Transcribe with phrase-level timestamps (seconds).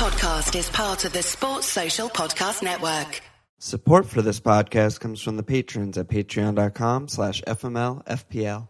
[0.00, 3.20] podcast is part of the Sports Social Podcast Network.
[3.58, 8.68] Support for this podcast comes from the patrons at patreon.com slash fmlfpl.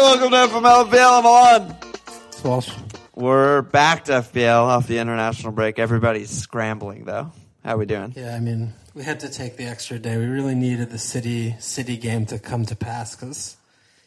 [0.00, 1.18] Welcome to FMLFPL.
[1.18, 1.77] I'm on.
[2.38, 2.70] It's Walsh.
[3.16, 5.80] We're back to FPL off the international break.
[5.80, 7.32] Everybody's scrambling though.
[7.64, 8.12] How we doing?
[8.14, 10.16] Yeah, I mean, we had to take the extra day.
[10.16, 13.56] We really needed the City City game to come to pass because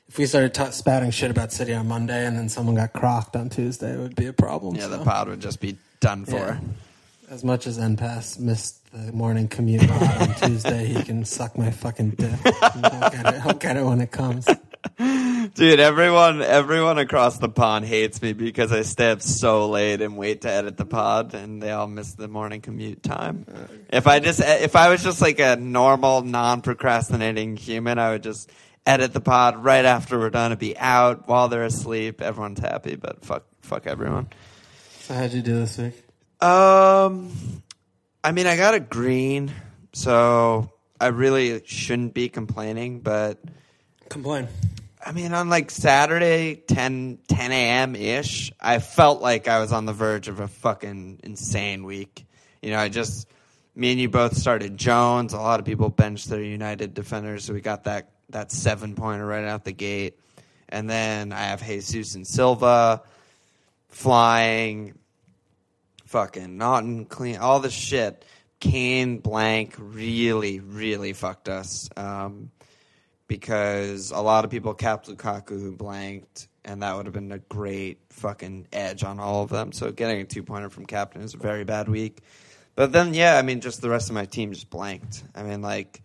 [0.08, 3.36] if we started t- spouting shit about City on Monday and then someone got crocked
[3.36, 4.77] on Tuesday, it would be a problem.
[4.77, 4.89] Yeah, so.
[4.91, 6.38] the pod would just be done for.
[6.38, 6.59] Yeah.
[7.30, 11.70] As much as NPass missed the morning commute pod on Tuesday, he can suck my
[11.70, 12.39] fucking dick.
[12.39, 14.48] He'll get, it, he'll get it when it comes.
[15.53, 20.17] Dude, everyone everyone across the pond hates me because I stay up so late and
[20.17, 23.45] wait to edit the pod and they all miss the morning commute time.
[23.91, 28.49] If I just if I was just like a normal non-procrastinating human, I would just
[28.85, 32.21] edit the pod right after we're done and be out while they're asleep.
[32.21, 34.30] Everyone's happy, but fuck fuck everyone.
[35.02, 36.02] So how'd you do this week?
[36.41, 37.61] Um,
[38.23, 39.52] I mean, I got a green,
[39.91, 43.02] so I really shouldn't be complaining.
[43.02, 43.38] But
[44.08, 44.47] Complain.
[45.03, 47.95] I mean, on like Saturday, 10, 10 a.m.
[47.95, 52.25] ish, I felt like I was on the verge of a fucking insane week.
[52.61, 53.27] You know, I just,
[53.75, 55.33] me and you both started Jones.
[55.33, 59.25] A lot of people benched their United defenders, so we got that, that seven pointer
[59.25, 60.19] right out the gate.
[60.69, 63.02] And then I have Jesus and Silva
[63.89, 64.97] flying,
[66.05, 68.23] fucking Naughton clean, all this shit.
[68.59, 71.89] Kane blank really, really fucked us.
[71.97, 72.52] Um,
[73.31, 77.39] because a lot of people capped Lukaku who blanked, and that would have been a
[77.39, 79.71] great fucking edge on all of them.
[79.71, 82.19] So getting a two pointer from captain is a very bad week.
[82.75, 85.23] But then, yeah, I mean, just the rest of my team just blanked.
[85.33, 86.02] I mean, like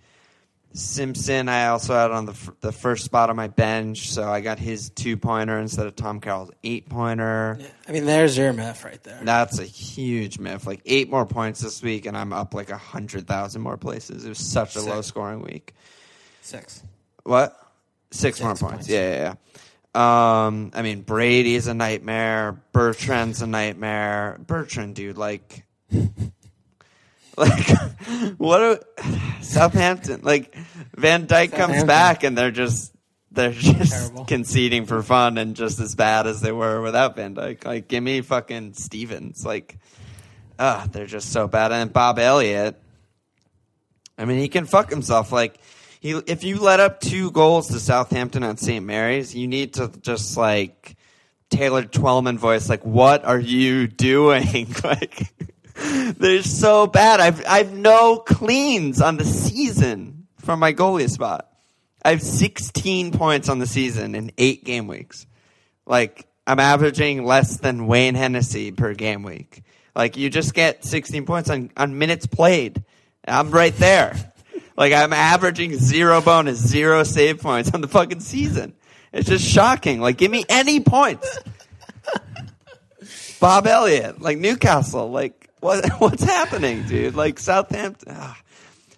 [0.73, 4.41] Simpson, I also had on the f- the first spot on my bench, so I
[4.41, 7.57] got his two pointer instead of Tom Carroll's eight pointer.
[7.59, 9.19] Yeah, I mean, there's your myth right there.
[9.25, 10.65] That's a huge myth.
[10.65, 14.25] Like eight more points this week, and I'm up like a hundred thousand more places.
[14.25, 15.75] It was such a low scoring week.
[16.47, 16.85] Six.
[17.27, 17.59] What?
[18.11, 18.63] Six, Six more points.
[18.63, 18.89] points.
[18.89, 19.35] Yeah, yeah,
[19.95, 20.47] yeah.
[20.47, 22.61] Um, I mean, Brady's a nightmare.
[22.73, 24.39] Bertrand's a nightmare.
[24.47, 25.65] Bertrand, dude, like,
[27.37, 27.69] like,
[28.37, 28.61] what?
[28.63, 28.81] A,
[29.43, 30.55] Southampton, like,
[30.97, 32.93] Van Dijk comes back and they're just
[33.31, 34.25] they're just Terrible.
[34.25, 37.65] conceding for fun and just as bad as they were without Van Dijk.
[37.65, 39.45] Like, give me fucking Stephens.
[39.45, 39.79] Like,
[40.59, 41.73] ah, they're just so bad.
[41.73, 42.81] And Bob Elliott.
[44.19, 45.33] I mean, he can fuck himself.
[45.33, 45.59] Like,
[46.07, 48.85] he, if you let up two goals to Southampton on St.
[48.85, 50.97] Mary's, you need to just like
[51.51, 54.73] Taylor Twellman voice, like, what are you doing?
[54.85, 55.33] like,
[55.75, 57.19] they're so bad.
[57.19, 61.51] I've I've no cleans on the season from my goalie spot.
[62.05, 65.27] I have 16 points on the season in eight game weeks.
[65.87, 69.65] Like, I'm averaging less than Wayne Hennessy per game week.
[69.97, 72.85] Like, you just get 16 points on, on minutes played.
[73.27, 74.35] I'm right there.
[74.77, 78.75] Like, I'm averaging zero bonus, zero save points on the fucking season.
[79.13, 80.01] It's just shocking.
[80.01, 81.39] Like, give me any points.
[83.41, 87.15] Bob Elliott, like Newcastle, like what what's happening, dude?
[87.15, 88.15] Like Southampton.
[88.17, 88.39] ah.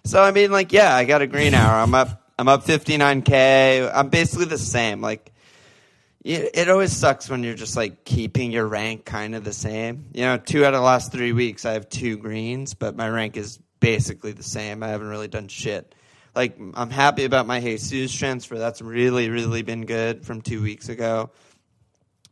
[0.05, 1.81] So I mean, like, yeah, I got a green hour.
[1.81, 2.23] I'm up.
[2.37, 3.91] I'm up 59k.
[3.93, 5.01] I'm basically the same.
[5.01, 5.33] Like,
[6.23, 10.05] it, it always sucks when you're just like keeping your rank kind of the same.
[10.13, 13.09] You know, two out of the last three weeks, I have two greens, but my
[13.09, 14.83] rank is basically the same.
[14.83, 15.95] I haven't really done shit.
[16.35, 18.57] Like, I'm happy about my Jesus transfer.
[18.57, 21.31] That's really, really been good from two weeks ago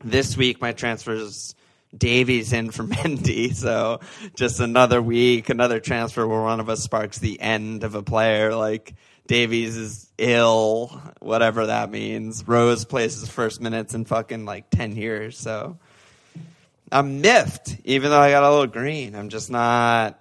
[0.03, 1.55] this week my transfers
[1.97, 4.01] Davies in for Mendy, so
[4.35, 8.53] just another week, another transfer where one of us sparks the end of a player.
[8.53, 8.93] Like
[9.25, 12.45] Davies is ill, whatever that means.
[12.45, 15.77] Rose plays his first minutes in fucking like ten years, so
[16.91, 17.77] I'm miffed.
[17.85, 20.19] Even though I got a little green, I'm just not.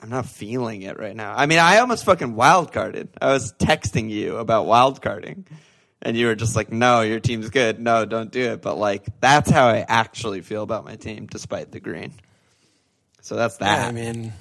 [0.00, 1.34] I'm not feeling it right now.
[1.36, 3.08] I mean, I almost fucking wild carded.
[3.20, 5.46] I was texting you about wild carding.
[6.00, 7.80] And you were just like, no, your team's good.
[7.80, 8.62] No, don't do it.
[8.62, 12.12] But like, that's how I actually feel about my team, despite the green.
[13.20, 13.82] So that's that.
[13.82, 13.88] Yeah.
[13.88, 14.32] I mean,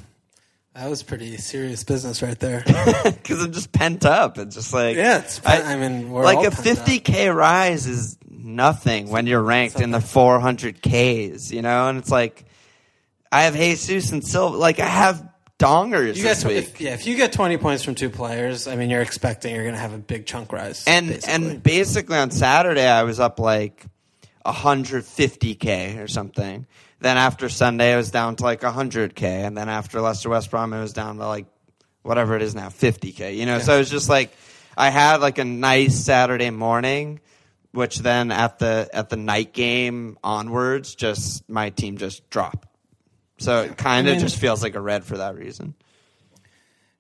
[0.76, 2.64] that was pretty serious business right there.
[3.04, 4.38] Because I'm just pent up.
[4.38, 8.18] It's just like, Yeah, it's pen- I mean, we're like a pent 50k rise is
[8.30, 11.90] nothing when you're ranked in the 400ks, you know.
[11.90, 12.46] And it's like,
[13.32, 14.56] I have Jesus and Silva.
[14.58, 15.27] Like, I have
[15.60, 16.58] dongers You this get, week.
[16.58, 19.64] if, yeah, if you get 20 points from two players, I mean, you're expecting you're
[19.64, 20.84] going to have a big chunk rise.
[20.88, 21.34] and basically.
[21.34, 23.86] and basically on Saturday I was up like
[24.46, 26.66] 150k or something.
[27.00, 30.74] Then after Sunday, it was down to like 100k, and then after Leicester West Brom,
[30.74, 31.46] it was down to like
[32.02, 33.36] whatever it is now, 50k.
[33.36, 34.32] You know, so it was just like
[34.76, 37.20] I had like a nice Saturday morning,
[37.72, 42.67] which then at the at the night game onwards, just my team just dropped.
[43.38, 45.76] So it kind of I mean- just feels like a red for that reason.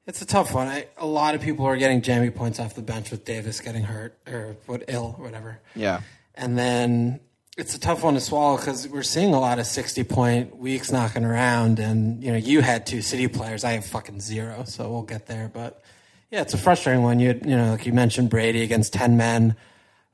[0.06, 0.68] It's a tough one.
[0.70, 3.84] I, a lot of people are getting jammy points off the bench with Davis getting
[3.84, 5.60] hurt or what ill or whatever.
[5.76, 6.00] Yeah.
[6.34, 7.20] And then
[7.58, 10.94] it's a tough one to swallow because we're seeing a lot of 60 point weeks
[10.94, 11.80] knocking around.
[11.80, 13.66] And, you know, you had two city players.
[13.66, 14.64] I have fucking zero.
[14.66, 15.52] So we'll get there.
[15.54, 15.84] But
[16.32, 17.20] yeah, it's a frustrating one.
[17.20, 19.58] You, you know, like you mentioned Brady against 10 men.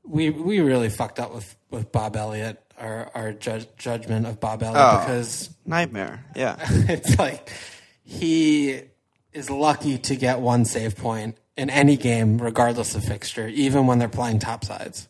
[0.04, 4.64] We, we really fucked up with, with Bob Elliott, our, our judge, judgment of Bob
[4.64, 5.00] Elliott Oh.
[5.00, 6.26] because Nightmare.
[6.36, 6.56] Yeah.
[6.70, 7.50] it's like
[8.04, 8.82] he
[9.32, 14.00] is lucky to get one save point in any game, regardless of fixture, even when
[14.00, 15.08] they're playing top sides.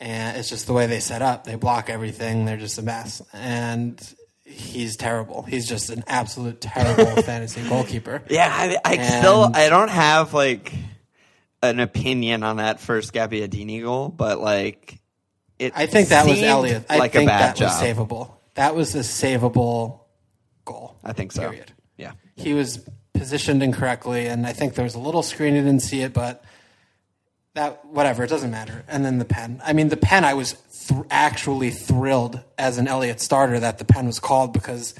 [0.00, 1.44] And it's just the way they set up.
[1.44, 2.44] They block everything.
[2.44, 3.22] They're just a mess.
[3.32, 3.98] And
[4.44, 5.42] he's terrible.
[5.42, 8.22] He's just an absolute terrible fantasy goalkeeper.
[8.28, 10.72] Yeah, I, I And- still I don't have like
[11.62, 15.00] an opinion on that first Gabbiadini goal, but like
[15.58, 15.72] it.
[15.76, 16.84] I think that was Elliot.
[16.88, 17.70] I like think a bad that job.
[17.70, 18.30] was savable.
[18.54, 20.00] That was a savable
[20.64, 20.96] goal.
[21.04, 21.42] I think so.
[21.42, 21.72] Period.
[21.96, 22.12] Yeah.
[22.36, 25.54] he was positioned incorrectly, and I think there was a little screen.
[25.54, 26.44] I didn't see it, but
[27.54, 28.84] that whatever, it doesn't matter.
[28.88, 29.60] And then the pen.
[29.64, 30.24] I mean, the pen.
[30.24, 30.54] I was
[30.88, 34.94] th- actually thrilled as an Elliott starter that the pen was called because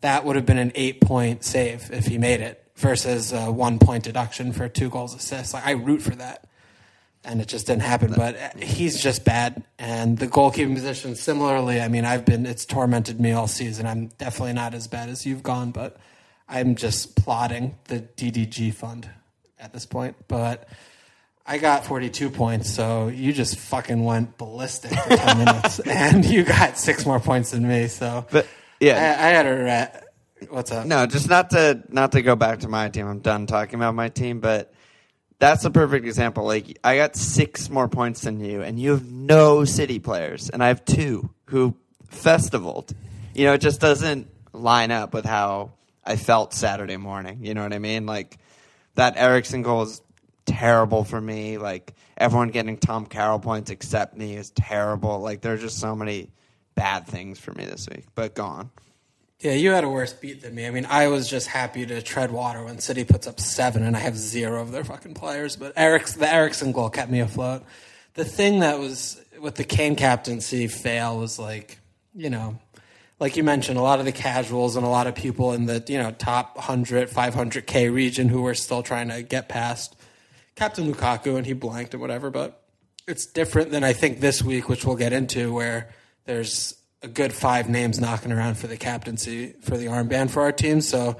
[0.00, 3.78] that would have been an eight point save if he made it versus a one
[3.78, 5.52] point deduction for two goals assists.
[5.52, 6.47] Like I root for that.
[7.24, 9.62] And it just didn't happen, but uh, he's just bad.
[9.78, 13.86] And the goalkeeping position, similarly, I mean, I've been, it's tormented me all season.
[13.86, 15.96] I'm definitely not as bad as you've gone, but
[16.48, 19.10] I'm just plotting the DDG fund
[19.58, 20.16] at this point.
[20.28, 20.68] But
[21.44, 26.44] I got 42 points, so you just fucking went ballistic for 10 minutes, and you
[26.44, 27.88] got six more points than me.
[27.88, 28.48] So, But I,
[28.80, 30.04] yeah, I had a rat.
[30.50, 30.86] What's up?
[30.86, 33.08] no, just not to not to go back to my team.
[33.08, 34.72] I'm done talking about my team, but
[35.38, 36.44] that's a perfect example.
[36.44, 40.62] Like I got six more points than you, and you have no city players, and
[40.62, 41.76] I have two who
[42.08, 42.92] festivaled.
[43.34, 45.72] You know, it just doesn't line up with how
[46.04, 47.44] I felt Saturday morning.
[47.44, 48.06] You know what I mean?
[48.06, 48.38] Like
[48.94, 50.02] that Eriksen goal is
[50.44, 51.58] terrible for me.
[51.58, 55.20] Like everyone getting Tom Carroll points except me is terrible.
[55.20, 56.30] Like there's just so many
[56.74, 58.06] bad things for me this week.
[58.14, 58.70] But go on.
[59.40, 60.66] Yeah, you had a worse beat than me.
[60.66, 63.96] I mean, I was just happy to tread water when City puts up seven, and
[63.96, 65.54] I have zero of their fucking players.
[65.54, 67.62] But Eric's the Eriksen goal kept me afloat.
[68.14, 71.78] The thing that was with the Kane captaincy fail was like,
[72.16, 72.58] you know,
[73.20, 75.84] like you mentioned, a lot of the casuals and a lot of people in the
[75.86, 79.94] you know top 100, 500k region who were still trying to get past
[80.56, 82.30] Captain Lukaku, and he blanked and whatever.
[82.30, 82.60] But
[83.06, 85.90] it's different than I think this week, which we'll get into, where
[86.24, 90.52] there's a good five names knocking around for the captaincy for the armband for our
[90.52, 90.80] team.
[90.80, 91.16] So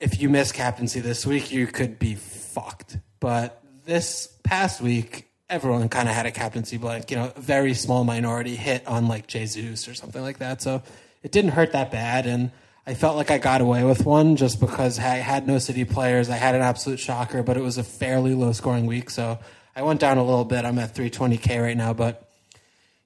[0.00, 2.98] if you miss captaincy this week, you could be fucked.
[3.20, 7.10] But this past week, everyone kind of had a captaincy blank.
[7.10, 10.60] You know, a very small minority hit on like Jesus or something like that.
[10.62, 10.82] So
[11.22, 12.50] it didn't hurt that bad, and
[12.86, 16.28] I felt like I got away with one just because I had no city players.
[16.28, 19.08] I had an absolute shocker, but it was a fairly low scoring week.
[19.08, 19.38] So
[19.74, 20.66] I went down a little bit.
[20.66, 22.28] I'm at 320k right now, but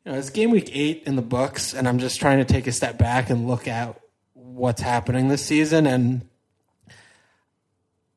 [0.08, 2.66] you know, it's game week eight in the books, and I'm just trying to take
[2.66, 4.00] a step back and look at
[4.33, 5.87] what's happening this season.
[5.87, 6.26] And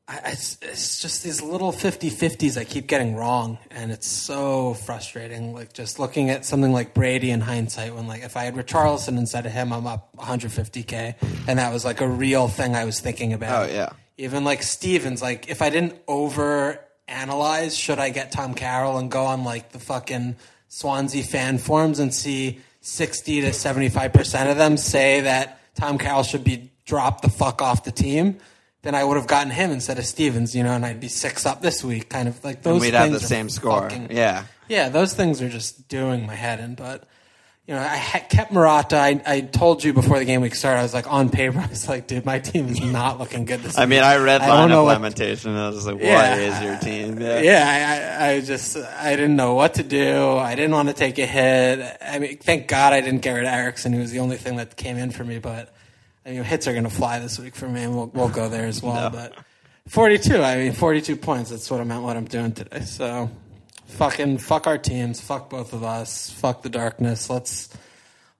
[0.08, 4.72] I, it's, it's just these little 50 50s I keep getting wrong, and it's so
[4.72, 5.52] frustrating.
[5.52, 9.18] Like, just looking at something like Brady in hindsight, when, like, if I had Richarlison
[9.18, 13.00] instead of him, I'm up 150K, and that was like a real thing I was
[13.00, 13.68] thinking about.
[13.68, 13.90] Oh, yeah.
[14.16, 19.10] Even like Stevens, like, if I didn't over analyze, should I get Tom Carroll and
[19.10, 20.36] go on like the fucking
[20.76, 26.44] Swansea fan forums and see 60 to 75% of them say that Tom Carroll should
[26.44, 28.38] be dropped the fuck off the team,
[28.80, 31.44] then I would have gotten him instead of Stevens, you know, and I'd be six
[31.44, 32.08] up this week.
[32.08, 33.82] Kind of like those And we'd have the same score.
[33.82, 34.44] fucking- Yeah.
[34.66, 36.74] yeah, those things are just doing my head in.
[36.74, 37.04] But
[37.72, 38.98] you know, I ha- kept Morata.
[38.98, 40.80] I, I told you before the game week started.
[40.80, 41.58] I was like on paper.
[41.64, 43.76] I was like, dude, my team is not looking good this.
[43.76, 43.78] Week.
[43.82, 44.02] I mean.
[44.02, 45.52] I read know lineup lamentation.
[45.52, 46.36] And I was like, "What Yeah.
[46.36, 47.40] is your team?" Yeah.
[47.40, 50.36] yeah, I, I, I just I didn't know what to do.
[50.36, 51.96] I didn't want to take a hit.
[52.02, 53.94] I mean, thank God I didn't get rid of Eriksen.
[53.94, 55.38] He was the only thing that came in for me.
[55.38, 55.74] But
[56.26, 58.50] I mean, hits are going to fly this week for me, and we'll we'll go
[58.50, 59.08] there as well.
[59.08, 59.32] But
[59.88, 60.42] forty two.
[60.42, 61.48] I mean, forty two points.
[61.48, 62.02] That's what I'm at.
[62.02, 62.80] What I'm doing today.
[62.80, 63.30] So
[63.92, 65.20] fucking fuck our teams.
[65.20, 66.30] Fuck both of us.
[66.30, 67.28] Fuck the darkness.
[67.30, 67.68] Let's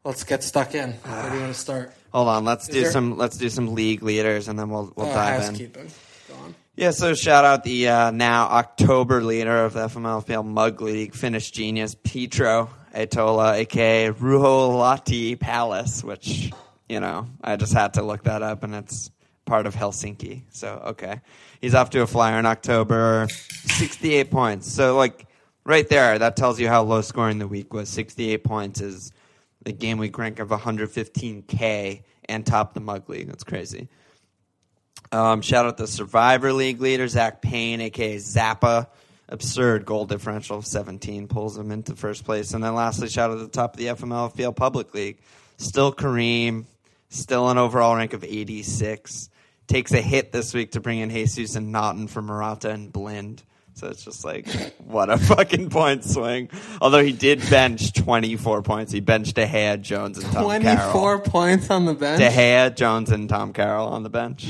[0.05, 0.93] let's get stuck in.
[0.93, 1.93] Where do you want to start?
[2.13, 5.07] Hold on, let's do there- some let's do some league leaders, and then we'll we'll
[5.11, 5.47] Uh, dive in.
[5.49, 5.91] housekeeping.
[6.29, 6.55] Go on.
[6.77, 11.51] Yeah, so shout out the uh, now October leader of the FMLFPL Mug League, Finnish
[11.51, 12.71] genius Petro.
[12.95, 16.53] Atola, aka Ruoholahti Palace, which
[16.91, 19.11] you know I just had to look that up, and it's
[19.47, 20.43] part of Helsinki.
[20.51, 21.21] So okay,
[21.63, 24.71] he's off to a flyer in October, sixty-eight points.
[24.71, 25.27] So like
[25.65, 27.89] right there, that tells you how low scoring the week was.
[27.89, 29.13] Sixty-eight points is
[29.65, 33.29] the game week rank of 115k and top the mug league.
[33.29, 33.89] That's crazy.
[35.11, 38.89] Um, shout out the Survivor League leader, Zach Payne, aka Zappa.
[39.29, 42.53] Absurd goal differential of 17 pulls him into first place.
[42.53, 45.19] And then lastly, shout out to the top of the FMLFPL Public League.
[45.57, 46.65] Still Kareem,
[47.09, 49.31] still an overall rank of 86.
[49.69, 53.43] Takes a hit this week to bring in Jesus and Naughton for Morata and Blind.
[53.75, 54.47] So it's just like,
[54.79, 56.51] what a fucking point swing.
[56.81, 58.93] Although he did bench 24 points.
[58.93, 61.19] He benched De Gea, Jones, and Tom 24 Carroll.
[61.21, 62.19] points on the bench.
[62.21, 64.43] De Gea, Jones, and Tom Carroll on the bench.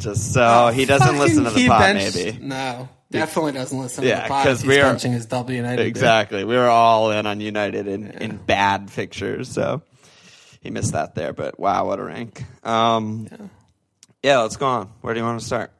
[0.00, 2.38] Just so he doesn't listen to the pod, maybe.
[2.40, 4.46] No, definitely doesn't listen Yeah, to the pod.
[4.46, 5.86] 'cause He's we are- benching his W United.
[5.86, 6.44] Exactly.
[6.44, 9.82] We were all in on United in, in bad fixtures, so
[10.62, 11.32] he missed that there.
[11.34, 12.42] But wow, what a rank.
[12.64, 13.28] Um,
[14.22, 14.40] yeah.
[14.40, 14.90] let's go on.
[15.02, 15.70] Where do you want to start?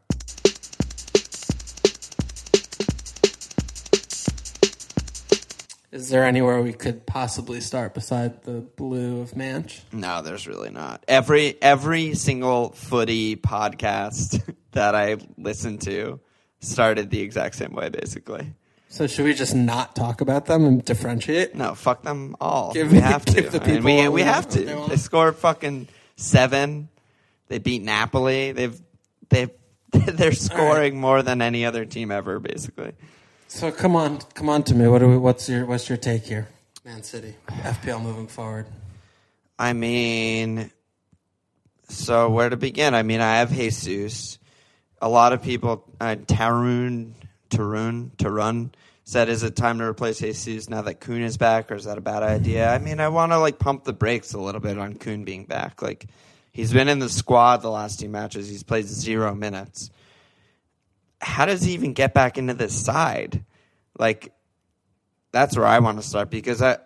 [5.92, 9.82] Is there anywhere we could possibly start beside the blue of Manch?
[9.92, 11.04] No, there's really not.
[11.06, 16.18] Every every single footy podcast that I listened to
[16.61, 18.54] started the exact same way, basically.
[18.88, 21.54] So should we just not talk about them and differentiate?
[21.54, 22.72] No, fuck them all.
[22.72, 23.42] Give we have to.
[23.42, 24.87] the I mean, we we have to.
[24.88, 26.88] They scored fucking seven.
[27.49, 28.52] They beat Napoli.
[28.52, 28.80] They've
[29.28, 29.50] they've
[29.92, 32.94] they're scoring more than any other team ever, basically.
[33.54, 34.88] So come on, come on to me.
[34.88, 36.49] What do we, what's your what's your take here?
[36.87, 38.64] Man City, FPL moving forward.
[39.59, 40.71] I mean,
[41.87, 42.94] so where to begin?
[42.94, 44.38] I mean, I have Jesus.
[45.02, 47.12] A lot of people, uh, Tarun,
[47.50, 48.71] Tarun, Tarun
[49.04, 51.99] said, "Is it time to replace Jesus now that Kun is back, or is that
[51.99, 54.78] a bad idea?" I mean, I want to like pump the brakes a little bit
[54.78, 55.82] on Kun being back.
[55.82, 56.06] Like,
[56.52, 58.49] he's been in the squad the last two matches.
[58.49, 59.90] He's played zero minutes.
[61.23, 63.45] How does he even get back into this side?
[63.99, 64.33] Like,
[65.31, 66.79] that's where I want to start because I,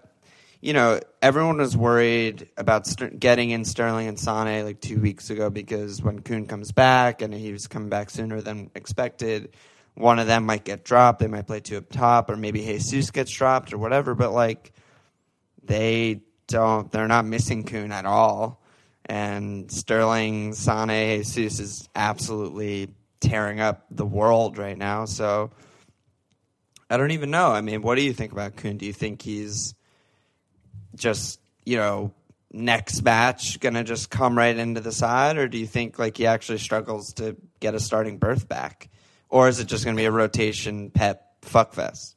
[0.60, 5.30] you know, everyone was worried about Ster- getting in Sterling and Sane like two weeks
[5.30, 9.54] ago because when Kun comes back and he was coming back sooner than expected,
[9.94, 11.20] one of them might get dropped.
[11.20, 14.14] They might play two up top, or maybe Jesus gets dropped or whatever.
[14.14, 14.72] But like,
[15.64, 16.90] they don't.
[16.92, 18.62] They're not missing Kun at all.
[19.06, 22.88] And Sterling, Sane, Jesus is absolutely
[23.20, 25.04] tearing up the world right now.
[25.04, 25.50] So
[26.88, 27.50] I don't even know.
[27.50, 28.76] I mean, what do you think about Kun?
[28.76, 29.74] Do you think he's
[30.94, 32.12] just, you know,
[32.52, 36.26] next match gonna just come right into the side, or do you think like he
[36.26, 38.88] actually struggles to get a starting berth back,
[39.28, 42.14] or is it just gonna be a rotation pep fuckfest?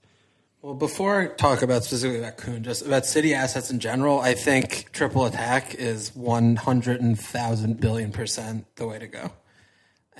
[0.62, 4.34] Well, before I talk about specifically about Kun, just about City assets in general, I
[4.34, 9.32] think triple attack is one hundred and thousand billion percent the way to go.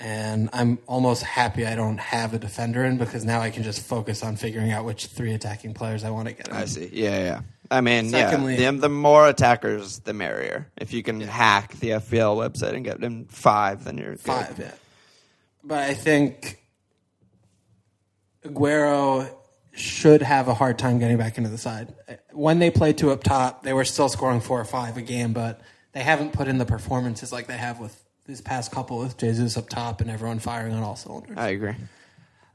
[0.02, 3.82] And I'm almost happy I don't have a defender in because now I can just
[3.82, 6.54] focus on figuring out which three attacking players I want to get in.
[6.54, 6.88] I see.
[6.90, 7.40] Yeah, yeah.
[7.70, 8.70] I mean, Secondly- yeah.
[8.70, 10.68] The, the more attackers, the merrier.
[10.78, 14.20] If you can hack the FPL website and get them five, then you're good.
[14.20, 14.72] Five, yeah.
[15.62, 16.62] But I think
[18.44, 19.30] Aguero
[19.72, 21.92] should have a hard time getting back into the side.
[22.32, 25.32] When they played two up top, they were still scoring four or five a game,
[25.34, 25.60] but
[25.92, 27.99] they haven't put in the performances like they have with
[28.30, 31.36] these past couple with Jesus up top and everyone firing on all cylinders.
[31.36, 31.74] I agree.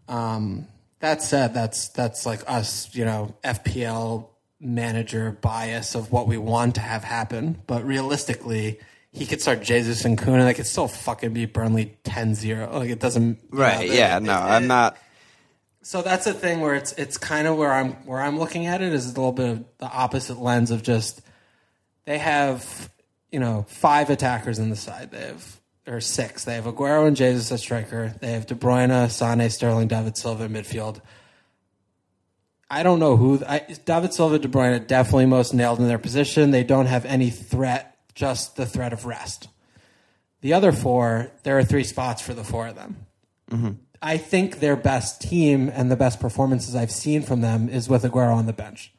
[0.08, 0.68] Um,
[1.02, 4.28] that said, that's that's like us, you know, FPL
[4.62, 7.62] manager bias of what we want to have happen.
[7.68, 8.80] But realistically,
[9.12, 12.72] he could start Jesus and Kun and they could still fucking beat Burnley 10-0.
[12.72, 13.90] Like it doesn't you Right.
[13.90, 14.16] know, yeah.
[14.18, 14.98] it- No, it- I'm not.
[15.82, 18.82] so that's a thing where it's it's kind of where I'm where I'm looking at
[18.82, 21.22] it is a little bit of the opposite lens of just
[22.06, 22.90] they have
[23.32, 25.12] you know five attackers in the side.
[25.12, 26.44] They have or six.
[26.44, 28.14] They have Aguero and Jesus as striker.
[28.20, 31.02] They have De Bruyne, Sane, Sterling, David Silva in midfield.
[32.70, 36.52] I don't know who I, David Silva, De Bruyne definitely most nailed in their position.
[36.52, 39.50] They don't have any threat, just the threat of rest.
[40.42, 43.06] The other four, there are three spots for the four of them.
[43.52, 43.72] Mm-hmm.
[44.02, 48.04] I think their best team and the best performances I've seen from them is with
[48.04, 48.92] Aguero on the bench.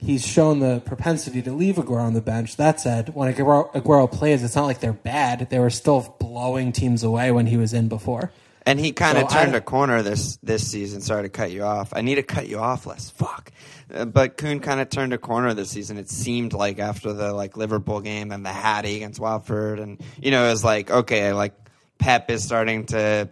[0.00, 2.56] He's shown the propensity to leave Aguero on the bench.
[2.56, 5.50] That said, when Aguero, Aguero plays, it's not like they're bad.
[5.50, 8.30] They were still blowing teams away when he was in before.
[8.64, 11.00] And he kind of So turned a corner this this season.
[11.00, 11.92] Sorry to cut you off.
[11.96, 13.10] I need to cut you off less.
[13.10, 13.50] Fuck.
[13.92, 15.96] Uh, but Kun kind of turned a corner this season.
[15.96, 20.30] It seemed like after the like Liverpool game and the Hattie against Watford, and you
[20.30, 21.54] know, it was like okay, like
[21.98, 23.30] Pep is starting to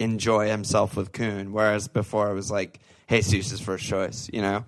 [0.00, 4.28] enjoy himself with Kun, whereas before it was like Jesus' first choice.
[4.32, 4.64] You know.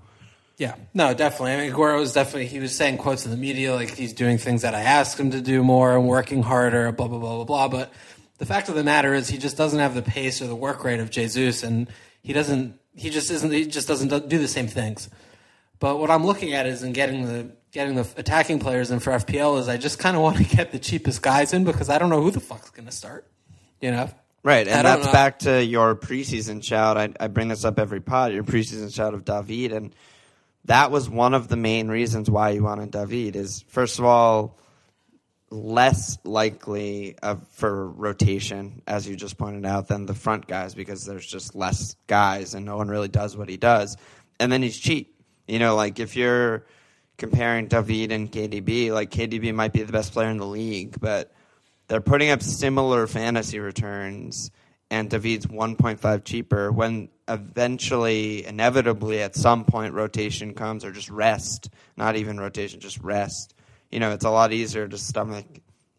[0.56, 1.52] Yeah, no, definitely.
[1.52, 4.38] I mean, Aguero was definitely he was saying quotes in the media like he's doing
[4.38, 7.44] things that I asked him to do more and working harder, blah blah blah blah
[7.44, 7.68] blah.
[7.68, 7.92] But
[8.38, 10.82] the fact of the matter is, he just doesn't have the pace or the work
[10.84, 11.88] rate of Jesus, and
[12.22, 12.78] he doesn't.
[12.94, 13.52] He just isn't.
[13.52, 15.10] He just doesn't do the same things.
[15.78, 19.12] But what I'm looking at is in getting the getting the attacking players in for
[19.12, 21.98] FPL is I just kind of want to get the cheapest guys in because I
[21.98, 23.26] don't know who the fuck's going to start.
[23.80, 24.10] You know.
[24.42, 25.12] Right, and that's know.
[25.12, 26.96] back to your preseason shout.
[26.96, 28.32] I, I bring this up every pod.
[28.32, 29.92] Your preseason shout of David, and
[30.66, 33.36] that was one of the main reasons why you wanted David.
[33.36, 34.58] Is first of all
[35.50, 41.04] less likely of, for rotation, as you just pointed out, than the front guys because
[41.04, 43.96] there's just less guys and no one really does what he does.
[44.40, 45.14] And then he's cheap.
[45.46, 46.66] You know, like if you're
[47.16, 51.32] comparing David and KDB, like KDB might be the best player in the league, but
[51.88, 54.50] they're putting up similar fantasy returns
[54.90, 61.70] and David's 1.5 cheaper when eventually inevitably at some point rotation comes or just rest.
[61.96, 63.54] Not even rotation just rest.
[63.90, 65.46] You know it's a lot easier to stomach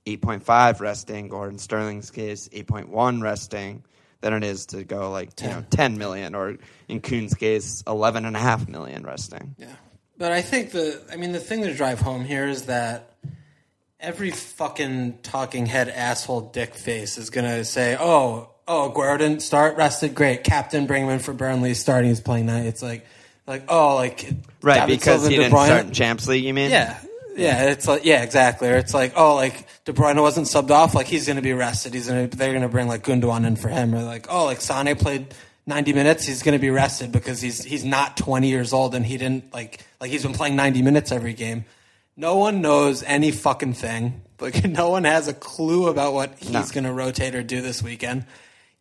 [0.05, 3.83] 8.5 resting or in sterling's case 8.1 resting
[4.21, 6.57] than it is to go like you know 10 million or
[6.87, 9.55] in kun's case 11.5 million resting.
[9.57, 9.67] Yeah.
[10.17, 13.13] But I think the I mean the thing to drive home here is that
[13.99, 19.77] every fucking talking head asshole dick face is gonna say, Oh, oh, Aguero didn't start,
[19.77, 20.43] rested, great.
[20.43, 22.65] Captain bring him in for Burnley, starting he's playing night.
[22.65, 23.05] It's like
[23.45, 24.29] like, oh like
[24.61, 26.99] right David because Silva, he didn't start in champs league you mean Yeah.
[27.35, 28.67] Yeah, it's like yeah, exactly.
[28.67, 31.93] Or it's like, oh, like De Bruyne wasn't subbed off, like he's gonna be rested.
[31.93, 33.93] He's gonna they're gonna bring like Gundogan in for him.
[33.93, 35.27] Or like, oh, like Sane played
[35.67, 39.17] ninety minutes, he's gonna be rested because he's he's not twenty years old and he
[39.17, 41.65] didn't like like he's been playing ninety minutes every game.
[42.15, 44.23] No one knows any fucking thing.
[44.39, 46.65] Like no one has a clue about what he's No.
[46.73, 48.25] gonna rotate or do this weekend.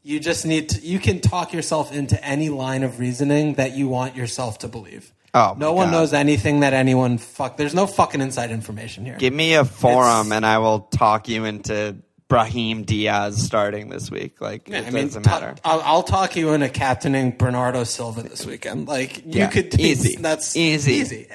[0.06, 3.88] You just need to you can talk yourself into any line of reasoning that you
[3.88, 5.12] want yourself to believe.
[5.34, 5.92] Oh, no one God.
[5.92, 7.56] knows anything that anyone fuck.
[7.56, 9.16] There's no fucking inside information here.
[9.18, 11.96] Give me a forum It's- and I will talk you into
[12.28, 14.40] Brahim Diaz starting this week.
[14.40, 15.56] Like Yeah, it I mean, doesn't matter.
[15.64, 18.86] I'll, I'll talk you into captaining Bernardo Silva this weekend.
[18.88, 20.16] Like you Yeah, could easy.
[20.20, 20.92] That's Easy.
[20.94, 21.26] Easy.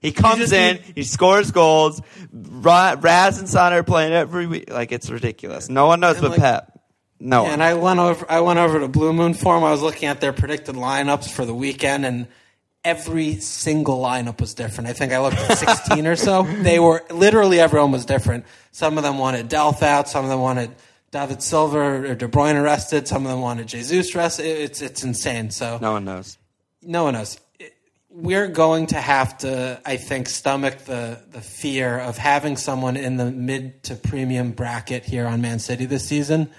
[0.00, 2.00] He comes in, need- he scores goals.
[2.32, 4.68] Ra- Raz and Son are playing every week.
[4.70, 5.68] Like it's ridiculous.
[5.68, 6.69] No one knows And, but like- Pep.
[7.20, 7.44] No.
[7.44, 8.26] And I went over.
[8.28, 9.62] I went over to Blue Moon Forum.
[9.62, 12.26] I was looking at their predicted lineups for the weekend, and
[12.82, 14.88] every single lineup was different.
[14.88, 16.44] I think I looked at sixteen or so.
[16.62, 18.46] They were literally everyone was different.
[18.72, 20.08] Some of them wanted Delph out.
[20.08, 20.70] Some of them wanted
[21.10, 23.06] David Silva or De Bruyne arrested.
[23.06, 24.46] Some of them wanted Jesus arrested.
[24.46, 25.50] It's it's insane.
[25.50, 26.38] So no one knows.
[26.82, 27.38] no one knows.
[28.12, 33.18] We're going to have to, I think, stomach the the fear of having someone in
[33.18, 36.50] the mid to premium bracket here on Man City this season.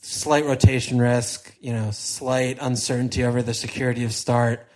[0.00, 4.66] Slight rotation risk, you know, slight uncertainty over the security of start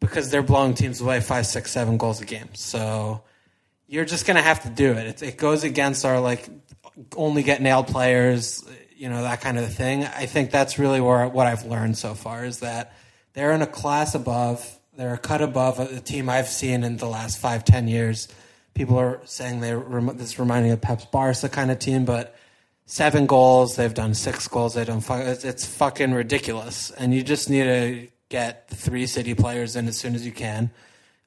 [0.00, 2.48] because they're blowing teams away five, six, seven goals a game.
[2.54, 3.22] So
[3.86, 5.06] you're just going to have to do it.
[5.06, 5.22] it.
[5.22, 6.48] It goes against our like
[7.16, 8.64] only get nailed players,
[8.96, 10.04] you know, that kind of thing.
[10.04, 12.94] I think that's really where what I've learned so far is that
[13.32, 14.78] they're in a class above.
[14.96, 18.28] They're a cut above the team I've seen in the last five, ten years.
[18.74, 19.72] People are saying they
[20.14, 22.36] this is reminding of Pep's Barca kind of team, but
[22.90, 25.26] seven goals, they've done six goals, they've done five.
[25.26, 29.96] It's, it's fucking ridiculous, and you just need to get three City players in as
[29.98, 30.70] soon as you can.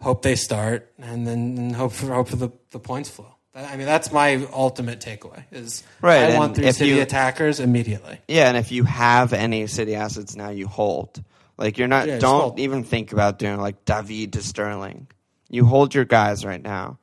[0.02, 3.34] Hope they start, and then hope for hope for the, the points flow.
[3.56, 5.44] I mean, that's my ultimate takeaway.
[5.52, 8.20] Is Right, I want three City you- attackers immediately.
[8.28, 11.24] Yeah, and if you have any city assets now, you hold.
[11.58, 12.08] Like you're not.
[12.08, 15.08] Yeah, don't even think about doing like David to Sterling.
[15.50, 16.98] You hold your guys right now.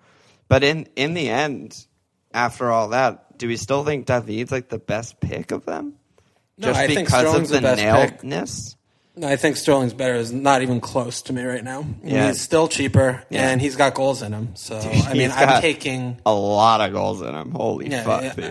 [0.48, 1.86] But in in the end,
[2.34, 5.94] after all that, do we still think David's like the best pick of them?
[6.58, 8.76] No, Just I think because Sterling's of the the nailedness.
[9.16, 11.84] No, I think Sterling's better is not even close to me right now.
[12.04, 12.28] Yeah.
[12.28, 13.50] He's still cheaper, Yeah.
[13.50, 14.50] and he's got goals in him.
[14.54, 16.18] So I mean, I'm taking.
[16.24, 17.50] a lot of goals in him.
[17.50, 18.44] Holy Yeah, fuck, dude.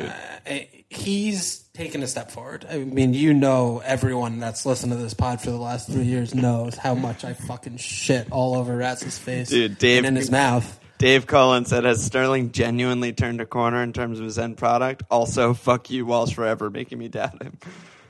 [0.49, 2.65] uh, he's taken a step forward.
[2.69, 6.35] I mean, you know, everyone that's listened to this pod for the last three years
[6.35, 10.29] knows how much I fucking shit all over Ratz's face Dude, Dave- and in his
[10.31, 10.77] mouth.
[10.99, 15.03] Dave Cullen said, "Has Sterling genuinely turned a corner in terms of his end product?"
[15.09, 17.57] Also, fuck you, Walsh, forever making me doubt him.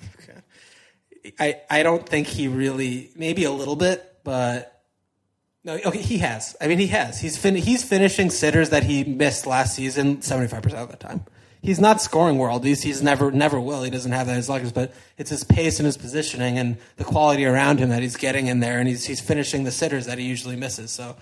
[1.40, 4.84] I, I don't think he really, maybe a little bit, but
[5.66, 6.56] no, okay, he has.
[6.62, 7.20] I mean, he has.
[7.20, 10.98] He's fin- he's finishing sitters that he missed last season seventy five percent of the
[10.98, 11.26] time.
[11.62, 12.84] He's not scoring worldies.
[12.84, 13.84] He's never never will.
[13.84, 17.04] He doesn't have that as luggage, but it's his pace and his positioning and the
[17.04, 20.18] quality around him that he's getting in there, and he's he's finishing the sitters that
[20.18, 20.92] he usually misses.
[20.92, 21.18] So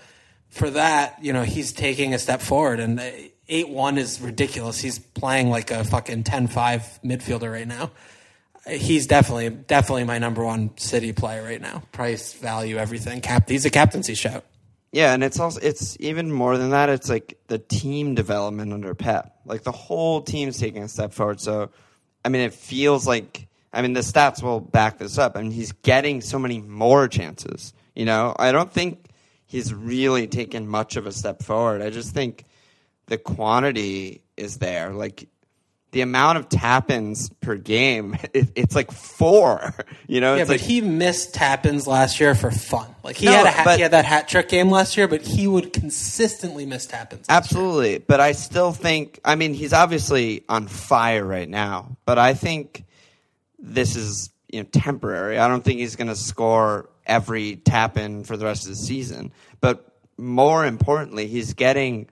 [0.58, 3.10] for that, you know, he's taking a step forward, and uh,
[3.48, 4.80] eight one is ridiculous.
[4.80, 7.92] He's playing like a fucking 10-5 midfielder right now.
[8.68, 11.84] he's definitely definitely my number one City player right now.
[11.92, 13.22] Price, value, everything.
[13.22, 14.44] Cap, he's a captaincy shout.
[14.92, 16.90] Yeah, and it's also it's even more than that.
[16.90, 19.36] It's like the team development under Pep.
[19.46, 21.40] Like the whole team's taking a step forward.
[21.40, 21.70] So,
[22.24, 25.36] I mean, it feels like I mean the stats will back this up.
[25.36, 27.74] I mean, he's getting so many more chances.
[27.96, 29.07] You know, I don't think
[29.58, 31.82] he's really taken much of a step forward.
[31.82, 32.46] I just think
[33.08, 34.92] the quantity is there.
[34.94, 35.28] Like
[35.92, 39.74] the amount of tap-ins per game, it, it's like four.
[40.10, 42.88] You know, Yeah, it's but like he missed tap-ins last year for fun.
[43.04, 45.08] Like he No, had a hat, but- he had that hat trick game last year,
[45.08, 47.26] but he would consistently miss tap-ins.
[47.28, 49.20] Absolutely, but I still think.
[49.26, 52.86] I mean, he's obviously on fire right now, but I think
[53.60, 55.40] this is you know temporary.
[55.40, 58.76] I don't think he's going to score every tap in for the rest of the
[58.76, 59.32] season.
[59.62, 62.10] But more importantly, he's getting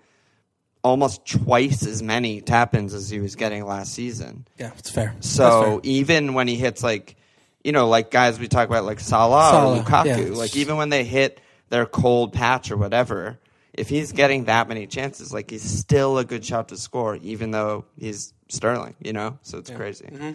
[0.83, 4.47] almost twice as many tap ins as he was getting last season.
[4.57, 5.15] Yeah, it's fair.
[5.19, 5.79] So fair.
[5.83, 7.15] even when he hits like,
[7.63, 10.37] you know, like guys we talk about like Salah, Salah, or Lukaku, yeah.
[10.37, 13.39] like even when they hit their cold patch or whatever,
[13.73, 17.51] if he's getting that many chances, like he's still a good shot to score, even
[17.51, 19.39] though he's Sterling, you know.
[19.41, 20.05] So it's crazy.
[20.05, 20.31] Mm-hmm.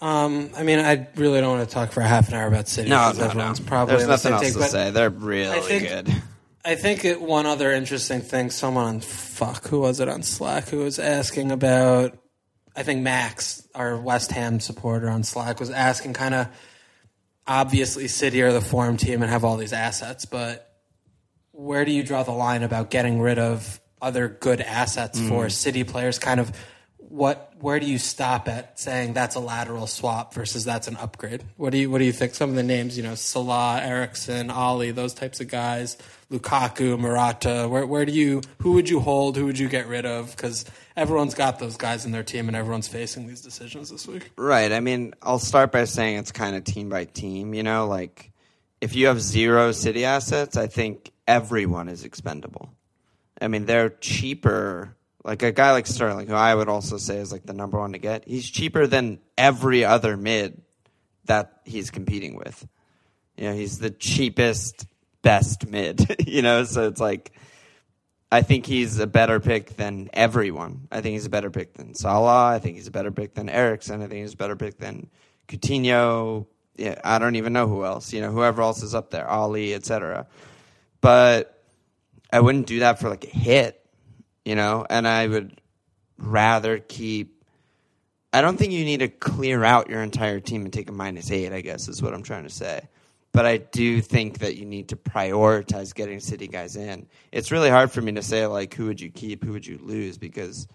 [0.00, 2.68] Um, I mean, I really don't want to talk for a half an hour about
[2.68, 2.88] City.
[2.88, 3.30] No, because no, no.
[3.30, 4.90] everyone's probably There's in the nothing same else to but say.
[4.90, 6.22] They're really think- good.
[6.62, 10.68] I think it, one other interesting thing, someone on fuck, who was it on Slack,
[10.68, 12.18] who was asking about,
[12.76, 16.48] I think Max, our West Ham supporter on Slack, was asking kind of,
[17.46, 20.70] obviously City are the form team and have all these assets, but
[21.52, 25.82] where do you draw the line about getting rid of other good assets for City
[25.82, 26.18] players?
[26.18, 26.52] Kind of
[27.10, 31.42] what, where do you stop at saying that's a lateral swap versus that's an upgrade?
[31.56, 32.34] What do you, what do you think?
[32.36, 35.98] Some of the names, you know, Salah, Eriksen, Alli, those types of guys,
[36.30, 37.66] Lukaku, Morata.
[37.68, 39.36] Where, where do you, who would you hold?
[39.36, 40.30] Who would you get rid of?
[40.30, 40.64] Because
[40.96, 44.30] everyone's got those guys in their team and everyone's facing these decisions this week.
[44.36, 44.70] Right.
[44.70, 47.54] I mean, I'll start by saying it's kind of team by team.
[47.54, 48.30] You know, like
[48.80, 52.70] if you have zero city assets, I think everyone is expendable.
[53.40, 54.94] I mean, they're cheaper.
[55.24, 57.92] Like a guy like Sterling, who I would also say is like the number one
[57.92, 60.62] to get, he's cheaper than every other mid
[61.26, 62.66] that he's competing with.
[63.36, 64.86] You know, he's the cheapest,
[65.22, 66.16] best mid.
[66.26, 67.32] you know, so it's like
[68.32, 70.86] I think he's a better pick than everyone.
[70.92, 72.54] I think he's a better pick than Salah.
[72.54, 74.02] I think he's a better pick than Eriksen.
[74.02, 75.10] I think he's a better pick than
[75.48, 76.46] Coutinho.
[76.76, 78.12] Yeah, I don't even know who else.
[78.12, 80.28] You know, whoever else is up there, Alli, etc.
[81.00, 81.60] But
[82.32, 83.79] I wouldn't do that for like a hit.
[84.44, 85.60] You know, and I would
[86.18, 87.44] rather keep.
[88.32, 91.30] I don't think you need to clear out your entire team and take a minus
[91.30, 91.52] eight.
[91.52, 92.88] I guess is what I'm trying to say.
[93.32, 97.06] But I do think that you need to prioritize getting city guys in.
[97.30, 99.78] It's really hard for me to say like who would you keep, who would you
[99.82, 100.66] lose because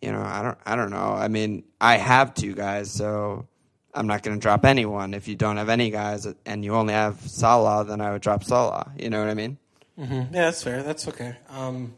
[0.00, 1.12] you know, I don't I don't know.
[1.12, 3.46] I mean, I have two guys, so
[3.94, 5.14] I'm not going to drop anyone.
[5.14, 8.44] If you don't have any guys and you only have Salah, then I would drop
[8.44, 8.92] Salah.
[8.98, 9.58] You know what I mean?
[9.98, 10.82] Yeah, that's fair.
[10.82, 11.36] That's okay.
[11.50, 11.94] Um,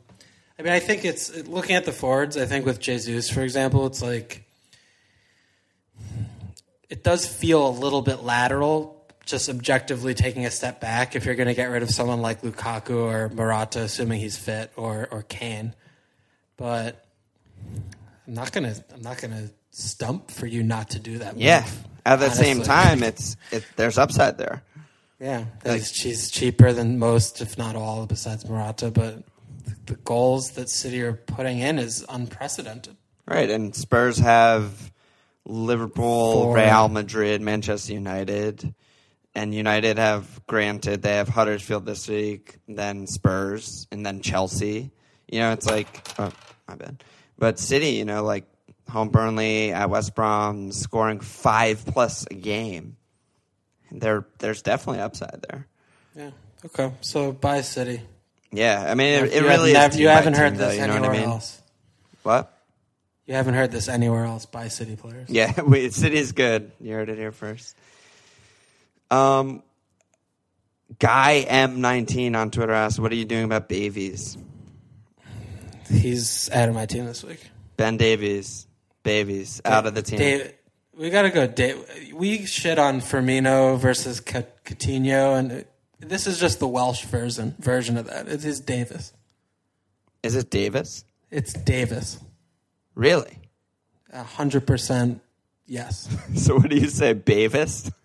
[0.59, 2.37] I mean, I think it's looking at the forwards.
[2.37, 4.45] I think with Jesus, for example, it's like
[6.89, 8.99] it does feel a little bit lateral.
[9.25, 12.43] Just objectively taking a step back, if you're going to get rid of someone like
[12.43, 15.75] Lukaku or Morata, assuming he's fit, or or Kane,
[16.57, 17.05] but
[18.27, 21.39] I'm not gonna I'm not gonna stump for you not to do that.
[21.39, 21.61] Yeah.
[21.61, 24.63] move, At the same time, it's it, there's upside there.
[25.21, 28.91] Yeah, Like- she's cheaper than most, if not all, besides Morata.
[28.91, 29.23] But
[29.87, 32.97] the goals that City are putting in is unprecedented.
[33.27, 34.93] Right, and Spurs have
[35.45, 36.57] Liverpool, Four.
[36.57, 38.75] Real Madrid, Manchester United,
[39.35, 44.91] and United have granted they have Huddersfield this week, then Spurs, and then Chelsea.
[45.29, 46.33] You know, it's like oh,
[46.69, 47.03] my bad,
[47.39, 48.45] but City, you know, like
[48.89, 52.97] home Burnley at West Brom, scoring five plus a game.
[53.91, 55.67] There, there's definitely upside there.
[56.15, 56.31] Yeah.
[56.65, 56.93] Okay.
[57.01, 58.01] So buy City.
[58.53, 60.01] Yeah, I mean, it, it really have is.
[60.01, 61.29] you haven't heard though, this you know anywhere what I mean?
[61.31, 61.63] else.
[62.23, 62.59] What?
[63.27, 64.47] You haven't heard this anywhere else.
[64.47, 65.31] by City players.
[65.31, 66.73] Yeah, wait, is good.
[66.81, 67.77] You heard it here first.
[69.11, 69.63] Um,
[70.99, 74.37] Guy M19 on Twitter asked, "What are you doing about Davies?
[75.91, 77.41] He's out of my team this week.
[77.77, 78.67] Ben Davies,
[79.03, 80.19] Davies out of the team.
[80.19, 80.53] Dave,
[80.97, 81.47] we got to go.
[81.47, 81.85] Dave,
[82.15, 85.65] we shit on Firmino versus Coutinho, and
[86.03, 88.29] this is just the Welsh version version of that.
[88.29, 89.13] It is Davis.
[90.23, 91.05] Is it Davis?
[91.31, 92.19] It's Davis.
[92.95, 93.39] Really?
[94.13, 95.21] A hundred percent.
[95.67, 96.09] Yes.
[96.37, 97.91] So what do you say, Bavis?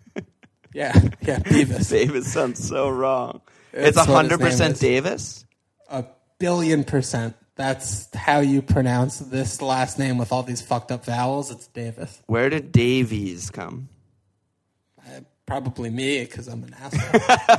[0.74, 0.92] Yeah.
[1.22, 1.38] Yeah.
[1.38, 1.88] Davis.
[1.88, 3.40] Davis sounds so wrong.
[3.72, 4.78] It's his hundred percent.
[4.78, 5.44] Davis.
[5.90, 6.04] A
[6.38, 11.50] billion percent That's how you pronounce this last name with all these fucked up vowels.
[11.50, 12.22] It's Davis.
[12.26, 13.88] Where did Davies come?
[15.00, 17.58] Uh, probably me because I'm an asshole.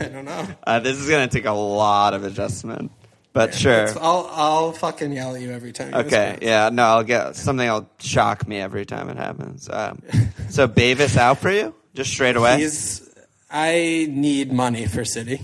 [0.00, 0.46] I don't know.
[0.66, 2.90] Uh, this is gonna take a lot of adjustment,
[3.32, 3.72] but sure.
[3.84, 5.92] It's- I'll I'll fucking yell at you every time.
[5.92, 7.68] you Okay, yeah, no, I'll get something.
[7.68, 9.68] I'll shock me every time it happens.
[9.70, 10.02] Um,
[10.48, 12.58] so Bavis out for you, just straight away.
[12.58, 13.08] He's.
[13.50, 15.40] I need money for City,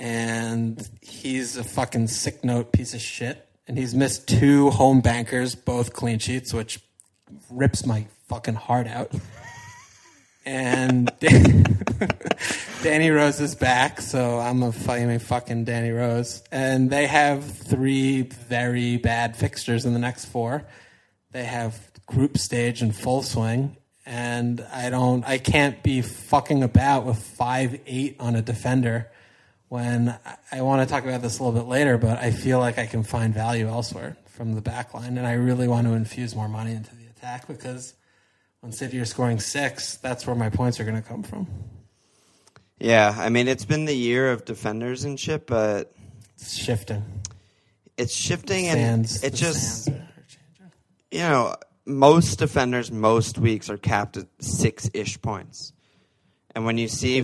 [0.00, 3.46] and he's a fucking sick note piece of shit.
[3.66, 6.80] And he's missed two home bankers, both clean sheets, which
[7.50, 9.10] rips my fucking heart out.
[10.46, 11.10] And
[12.82, 16.42] Danny Rose is back, so I'm a fucking Danny Rose.
[16.52, 20.66] And they have three very bad fixtures in the next four.
[21.32, 27.06] They have group stage in full swing, and I don't, I can't be fucking about
[27.06, 29.10] with five eight on a defender.
[29.68, 32.58] When I, I want to talk about this a little bit later, but I feel
[32.58, 35.94] like I can find value elsewhere from the back line, and I really want to
[35.94, 37.94] infuse more money into the attack because
[38.64, 41.46] when City are scoring six, that's where my points are going to come from.
[42.78, 45.92] Yeah, I mean it's been the year of defenders and shit, but
[46.36, 47.04] It's shifting.
[47.98, 49.88] it's shifting and it just
[51.10, 55.74] you know most defenders most weeks are capped at six ish points,
[56.54, 57.20] and when you see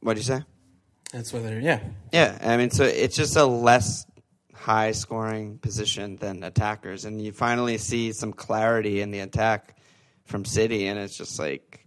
[0.00, 0.42] what do you say?
[1.12, 1.80] That's whether, yeah.
[2.10, 4.06] Yeah, I mean, so it's just a less
[4.54, 9.74] high scoring position than attackers, and you finally see some clarity in the attack
[10.28, 11.84] from City, and it's just like,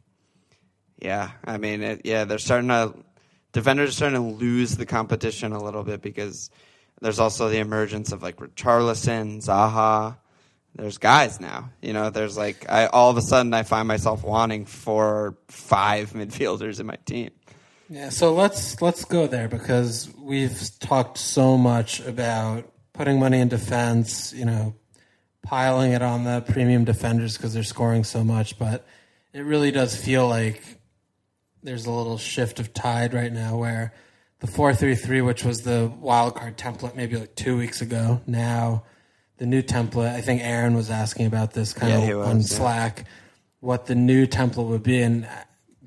[0.99, 2.93] yeah, I mean, it, yeah, they're starting to
[3.53, 6.49] defenders are starting to lose the competition a little bit because
[7.01, 10.17] there's also the emergence of like Richarlison, Zaha.
[10.75, 12.09] There's guys now, you know.
[12.09, 16.85] There's like I all of a sudden I find myself wanting four five midfielders in
[16.85, 17.31] my team.
[17.89, 23.49] Yeah, so let's let's go there because we've talked so much about putting money in
[23.49, 24.75] defense, you know,
[25.43, 28.85] piling it on the premium defenders because they're scoring so much, but
[29.33, 30.61] it really does feel like
[31.63, 33.93] there's a little shift of tide right now where
[34.39, 38.83] the 433 which was the wildcard template maybe like 2 weeks ago, now
[39.37, 42.37] the new template, I think Aaron was asking about this kind Yeah, of was, on
[42.37, 42.43] yeah.
[42.45, 43.05] Slack
[43.59, 45.27] what the new template would be and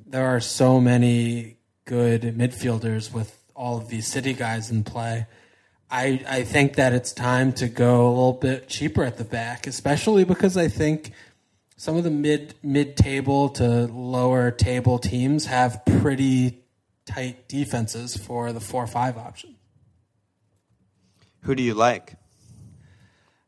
[0.07, 5.27] there are so many good midfielders with all of these city guys in play.
[5.91, 9.67] I I think that it's time to go a little bit cheaper at the back,
[9.67, 11.13] especially because I think
[11.77, 16.65] some of the mid mid table to lower table teams have pretty
[17.07, 19.57] tight defenses for the four five option.
[21.43, 22.15] Who do you like?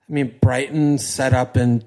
[0.09, 1.85] I mean, Brighton set up in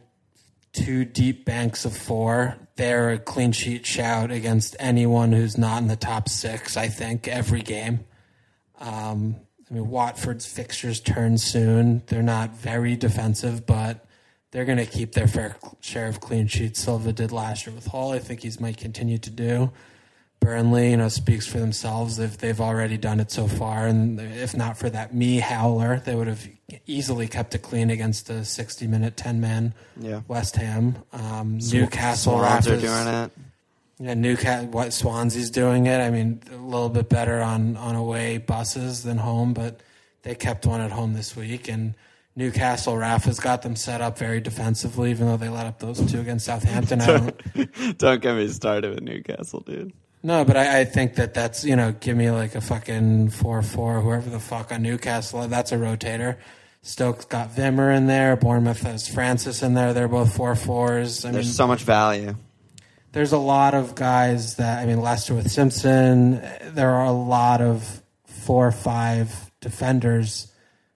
[0.74, 2.58] two deep banks of four.
[2.76, 7.28] They're a clean sheet shout against anyone who's not in the top six, I think,
[7.28, 8.06] every game.
[8.80, 9.36] Um,
[9.70, 12.02] I mean, Watford's fixtures turn soon.
[12.08, 14.06] They're not very defensive, but
[14.52, 16.80] they're going to keep their fair share of clean sheets.
[16.80, 18.12] Silva did last year with Hull.
[18.12, 19.72] I think he's might continue to do.
[20.40, 22.16] Burnley, you know, speaks for themselves.
[22.16, 26.16] They've they've already done it so far, and if not for that me howler, they
[26.16, 26.48] would have
[26.88, 30.22] easily kept it clean against a sixty-minute ten-man Yeah.
[30.30, 30.96] West Ham.
[31.12, 33.32] Um, Newcastle, Swans are doing it.
[34.00, 36.00] Yeah, Newcastle, what Swansea's doing it.
[36.00, 39.82] I mean, a little bit better on on away buses than home, but
[40.24, 41.68] they kept one at home this week.
[41.68, 41.96] And
[42.36, 46.22] Newcastle, Rafa's got them set up very defensively, even though they let up those two
[46.22, 47.02] against Southampton.
[47.02, 49.92] I don't, Don't get me started with Newcastle, dude.
[50.24, 53.62] no, but I, I think that that's you know, give me like a fucking four
[53.62, 55.46] four, whoever the fuck on Newcastle.
[55.50, 56.38] That's a rotator.
[56.82, 58.38] Stoke's got Wimmer in there.
[58.38, 59.94] Bournemouth has Francis in there.
[59.94, 61.26] They're both four fours.
[61.26, 62.36] I mean, There's so much value.
[63.12, 66.42] There's a lot of guys that I mean Leicester with Simpson.
[66.64, 70.52] There are a lot of four or five defenders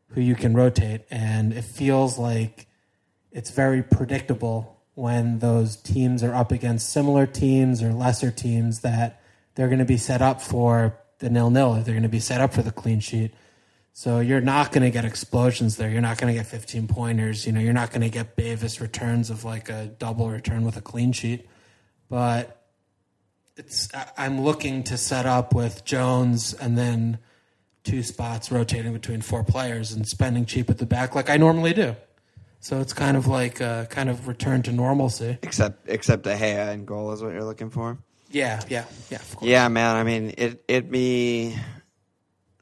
[0.09, 2.67] who you can rotate, and it feels like
[3.31, 9.19] it's very predictable when those teams are up against similar teams or lesser teams that
[9.55, 11.73] they're going to be set up for the nil nil.
[11.75, 13.33] They're going to be set up for the clean sheet.
[13.91, 15.89] So you're not going to get explosions there.
[15.89, 17.45] You're not going to get 15 pointers.
[17.45, 20.77] You know, you're not going to get Bavis returns of like a double return with
[20.77, 21.47] a clean sheet.
[22.13, 22.61] But
[23.57, 27.17] it's I'm looking to set up with Jones and then
[27.83, 31.73] two spots rotating between four players and spending cheap at the back like I normally
[31.73, 31.95] do.
[32.59, 35.39] So it's kind of like a kind of return to normalcy.
[35.41, 37.97] Except except a Hea and goal is what you're looking for.
[38.29, 39.17] Yeah, yeah, yeah.
[39.17, 39.37] Of.
[39.41, 39.95] Yeah, man.
[39.95, 41.57] I mean, it it'd be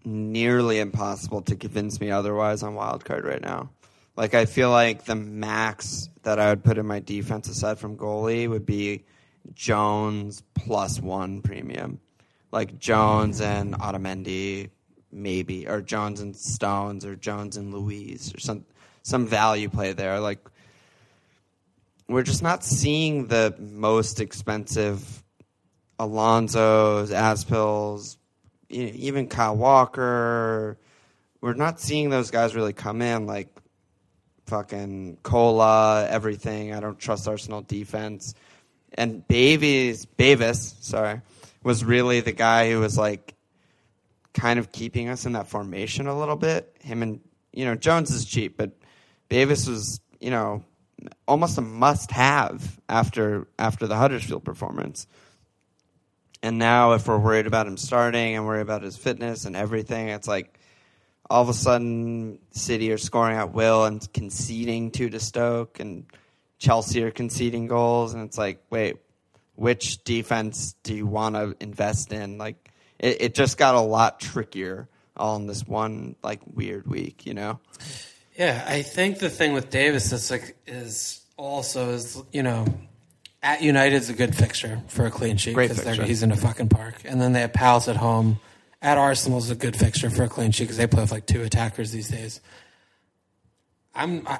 [0.05, 3.69] nearly impossible to convince me otherwise on wild card right now.
[4.15, 7.97] Like I feel like the max that I would put in my defense aside from
[7.97, 9.03] goalie would be
[9.53, 11.99] Jones plus one premium.
[12.51, 14.69] Like Jones and Otamendi
[15.11, 18.65] maybe, or Jones and Stones, or Jones and Luiz, or some
[19.03, 20.19] some value play there.
[20.19, 20.39] Like
[22.07, 25.23] we're just not seeing the most expensive
[25.97, 28.17] Alonso's, Aspills,
[28.69, 30.77] even Kyle Walker.
[31.41, 33.49] We're not seeing those guys really come in like
[34.45, 36.73] fucking Cola, everything.
[36.73, 38.35] I don't trust Arsenal defense.
[38.93, 41.21] And Bavies, Bavis, sorry,
[41.63, 43.35] was really the guy who was like
[44.33, 46.75] kind of keeping us in that formation a little bit.
[46.81, 47.21] Him and
[47.53, 48.71] you know Jones is cheap, but
[49.29, 50.63] Bavis was you know
[51.27, 55.07] almost a must-have after after the Huddersfield performance.
[56.43, 60.09] And now, if we're worried about him starting and worried about his fitness and everything,
[60.09, 60.59] it's like
[61.29, 66.05] all of a sudden City are scoring at will and conceding two to Stoke, and
[66.61, 68.97] Chelsea are conceding goals, and it's like, wait,
[69.55, 72.37] which defense do you want to invest in?
[72.37, 77.25] Like, it, it just got a lot trickier all in this one like weird week,
[77.25, 77.59] you know.
[78.37, 82.65] Yeah, I think the thing with Davies that's like is also is you know
[83.41, 87.01] at United's a good fixture for a clean sheet because he's in a fucking park,
[87.05, 88.39] and then they have Palace at home.
[88.83, 91.41] At Arsenal's a good fixture for a clean sheet because they play with like two
[91.41, 92.39] attackers these days.
[93.93, 94.39] I'm I,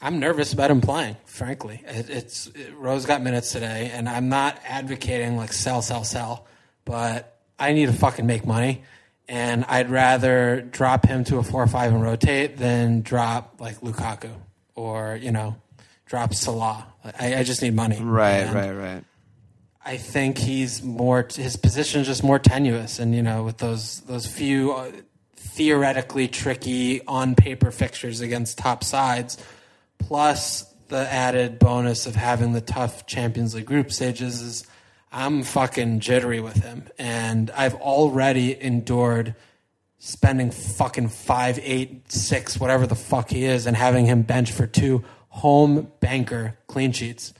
[0.00, 1.16] I'm nervous about him playing.
[1.24, 6.04] Frankly, it, it's it, Rose got minutes today, and I'm not advocating like sell, sell,
[6.04, 6.46] sell,
[6.84, 8.82] but I need to fucking make money,
[9.28, 13.80] and I'd rather drop him to a four or five and rotate than drop like
[13.80, 14.30] Lukaku
[14.76, 15.56] or you know
[16.06, 16.86] drop Salah.
[17.18, 18.00] I, I just need money.
[18.00, 19.04] Right, And right, right.
[19.84, 24.00] I think he's more his position is just more tenuous, and you know, with those
[24.02, 24.92] those few uh,
[25.36, 29.38] theoretically tricky on paper fixtures against top sides,
[29.98, 34.66] plus the added bonus of having the tough Champions League group stages, is
[35.12, 39.34] I'm fucking jittery with him, and I've already endured
[39.98, 44.66] spending fucking five, eight, six, whatever the fuck he is, and having him bench for
[44.66, 47.34] two home banker clean sheets,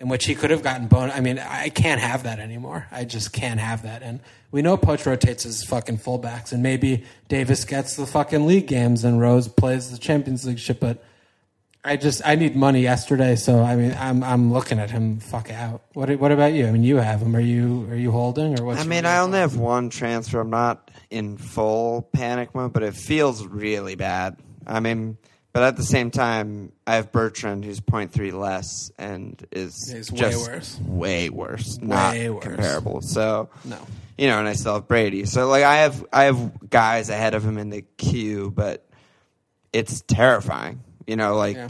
[0.00, 1.10] in which he could have gotten bone.
[1.10, 2.86] I mean, I can't have that anymore.
[2.90, 4.02] I just can't have that.
[4.02, 8.66] And we know Poch rotates his fucking fullbacks, and maybe Davies gets the fucking league
[8.66, 11.04] games and Rose plays the Champions League shit, but.
[11.86, 15.50] I just I need money yesterday, so I mean I'm I'm looking at him fuck
[15.50, 15.82] out.
[15.92, 16.66] What what about you?
[16.66, 17.36] I mean you have him.
[17.36, 18.78] Are you are you holding or what?
[18.78, 20.40] I mean, I only have one transfer.
[20.40, 24.36] I'm not in full panic mode, but it feels really bad.
[24.66, 25.18] I mean,
[25.52, 30.34] but at the same time, I have Bertrand, who's 0.3 less and is He's way
[30.36, 30.80] worse.
[30.80, 32.44] way worse, not Way worse.
[32.44, 33.02] comparable.
[33.02, 33.76] So No.
[34.16, 35.26] you know, and I still have Brady.
[35.26, 38.88] So like, I have I have guys ahead of him in the queue, but
[39.72, 40.80] it's terrifying.
[41.06, 41.66] You know, like Yeah.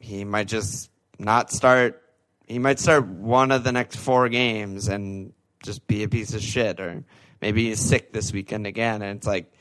[0.00, 2.02] he might just not start.
[2.46, 6.40] He might start one of the next four games and just be a piece of
[6.42, 7.04] shit, or
[7.42, 9.52] maybe he's sick this weekend again, and it's like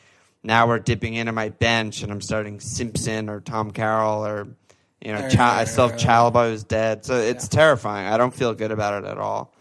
[0.44, 4.48] now we're dipping into my bench and I'm starting Simpson or Tom Carroll or
[5.04, 8.08] you know Right, I right, still have uh, right, Chalobah who's dead, so it's terrifying.
[8.08, 9.54] I don't feel good about it at all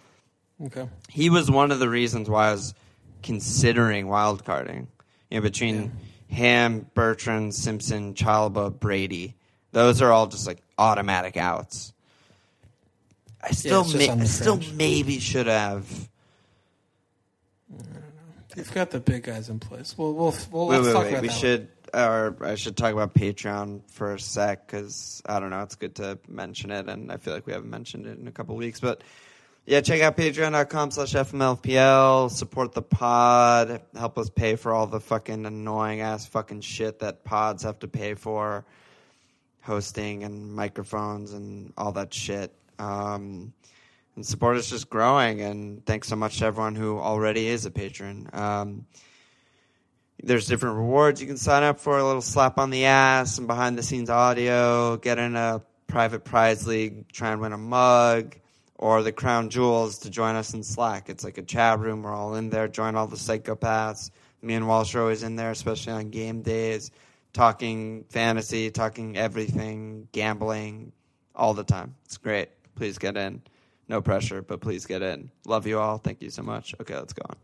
[0.64, 0.88] Okay.
[1.08, 2.74] he was one of the reasons why I was
[3.22, 4.86] considering wildcarding.
[5.30, 5.92] You know, between
[6.28, 9.35] him, Bertrand, Simpson, Chalobah, Brady,
[9.76, 11.92] those are all just like automatic outs.
[13.42, 14.72] I still, it's just may, on the I still fringe.
[14.72, 16.08] maybe should have.
[18.56, 19.94] You've got the big guys in place.
[19.98, 21.10] Well, we'll, well Wait, let's wait, talk wait.
[21.10, 21.34] about We that.
[21.34, 25.60] should, or I should talk about Patreon for a sec because I don't know.
[25.60, 28.32] It's good to mention it, and I feel like we haven't mentioned it in a
[28.32, 28.80] couple weeks.
[28.80, 29.02] But
[29.66, 32.30] yeah, check out patreon.com slash FMLFPL.
[32.30, 33.82] Support the pod.
[33.94, 37.88] Help us pay for all the fucking annoying ass fucking shit that pods have to
[37.88, 38.64] pay for.
[39.66, 42.52] Hosting and microphones and all that shit.
[42.78, 43.52] Um,
[44.14, 45.40] and support is just growing.
[45.40, 48.28] And thanks so much to everyone who already is a patron.
[48.32, 48.86] Um,
[50.22, 53.46] there's different rewards you can sign up for a little slap on the ass, some
[53.46, 58.36] behind the scenes audio, get in a private prize league, try and win a mug,
[58.76, 61.08] or the crown jewels to join us in Slack.
[61.08, 62.02] It's like a chat room.
[62.02, 62.68] We're all in there.
[62.68, 64.10] Join all the psychopaths.
[64.42, 66.90] Me and Walsh are always in there, especially on game days,
[67.36, 70.92] talking fantasy, talking everything, gambling,
[71.34, 71.94] all the time.
[72.06, 72.48] It's great.
[72.74, 73.42] Please get in.
[73.88, 75.30] No pressure, but please get in.
[75.46, 75.98] Love you all.
[75.98, 76.74] Thank you so much.
[76.80, 77.36] Okay, let's go on.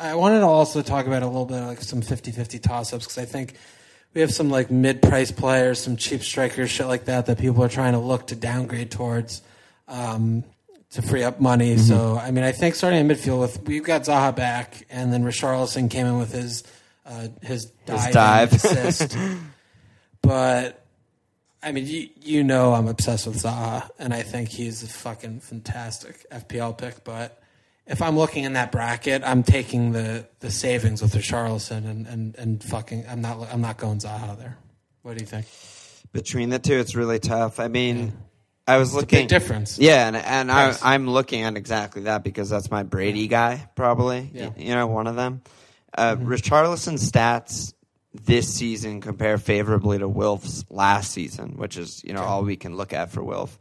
[0.00, 3.24] I wanted to also talk about a little bit like some 50-50 toss-ups because I
[3.26, 3.54] think
[4.12, 7.68] we have some like mid-price players, some cheap strikers, shit like that that people are
[7.68, 9.40] trying to look to downgrade towards
[9.86, 10.42] um,
[10.90, 11.76] to free up money.
[11.76, 11.82] Mm-hmm.
[11.82, 15.22] So I mean, I think starting in midfield with we've got Zaha back, and then
[15.22, 16.64] Richarlison came in with his
[17.08, 18.52] uh, his dive, dive.
[18.52, 19.16] assist,
[20.22, 20.84] but.
[21.60, 25.40] I mean, you, you know I'm obsessed with Zaha, and I think he's a fucking
[25.40, 27.02] fantastic FPL pick.
[27.02, 27.42] But
[27.88, 32.06] if I'm looking in that bracket, I'm taking the, the savings with the Richarlison and,
[32.06, 34.58] and, and fucking I'm not I'm not going Zaha there.
[35.02, 35.46] What do you think?
[36.12, 37.58] Between the two, it's really tough.
[37.58, 38.12] I mean,
[38.66, 39.78] I was a looking big difference.
[39.78, 44.30] Yeah, and and I I'm looking at exactly that because that's my Brady guy, probably.
[44.32, 44.50] Yeah.
[44.56, 45.42] You know, one of them.
[45.98, 47.74] Uh, Richarlison's stats
[48.14, 52.76] this season compare favorably to Wilf's last season, which is you know all we can
[52.76, 53.58] look at for Wilf.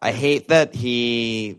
[0.00, 1.58] I hate that he.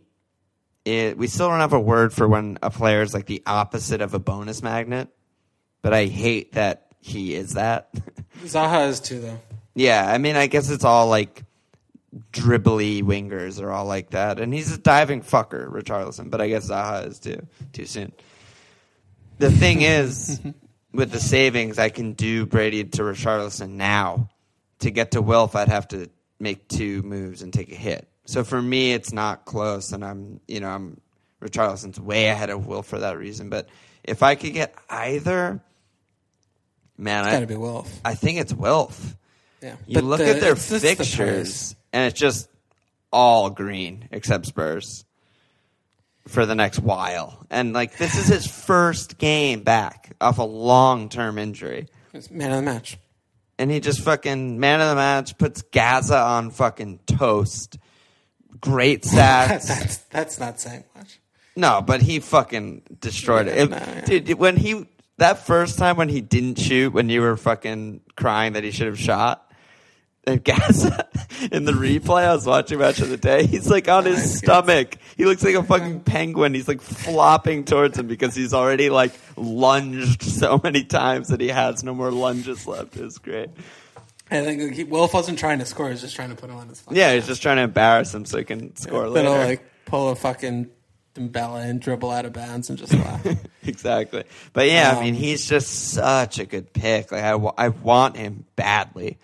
[0.86, 4.01] It, we still don't have a word for when a player is like the opposite
[4.01, 5.07] of a bonus magnet,
[5.82, 7.89] but I hate that he is that.
[8.43, 9.39] Zaha is too though.
[9.74, 11.43] Yeah, I mean, I guess it's all like
[12.32, 16.30] dribbly wingers are all like that, and he's a diving fucker, Richarlison.
[16.30, 17.47] But I guess Zaha is too.
[17.72, 18.11] Too soon.
[19.44, 20.39] The thing is,
[20.94, 24.30] with the savings, I can do Brady to Richarlison now.
[24.80, 28.08] To get to Wilf, I'd have to make two moves and take a hit.
[28.26, 31.02] So for me, it's not close, and I'm, you know, I'm
[31.41, 33.50] Richarlison's way ahead of Wilf for that reason.
[33.50, 33.68] But
[34.06, 35.60] if I could get either,
[36.98, 38.00] man, It's I, got to be Wilf.
[38.06, 39.18] I think it's Wilf.
[39.62, 42.48] Yeah, You But look the- at their just the fixtures, and it's just
[43.12, 45.04] all green except Spurs
[46.28, 47.45] for the next while.
[47.49, 51.88] And like this is his first game back off a long term injury.
[52.13, 52.97] It's man of the match.
[53.59, 57.78] And he just fucking man of the match puts Gaza on fucking toast.
[58.59, 59.67] Great stats.
[59.67, 61.19] that's that's not saying much.
[61.55, 63.55] No, but he fucking destroyed it.
[63.55, 64.05] Yeah, If- no, yeah.
[64.05, 68.53] Dude, when he that first time when he didn't shoot, when you were fucking crying
[68.53, 69.51] that he should have shot,
[70.26, 71.07] and Gaza
[71.51, 73.45] in the replay, I was watching match of the day.
[73.45, 74.97] He's like on his stomach.
[75.17, 76.53] He looks like a fucking penguin.
[76.53, 81.49] He's like flopping towards him because he's already like lunged so many times that he
[81.49, 82.95] has no more lunges left.
[82.95, 83.49] It was great.
[84.32, 86.55] I think he, Wilf wasn't trying to score; he was just trying to put him
[86.55, 86.82] on his.
[86.89, 89.45] Yeah, he's just trying to embarrass him so he can score Then later.
[89.45, 90.69] like pull a fucking
[91.13, 93.24] Dembele and dribble out of bounds and just laugh.
[93.63, 94.24] exactly.
[94.53, 97.11] But yeah, I Um, mean, he's just such a good pick.
[97.11, 99.19] Like I, I want him badly,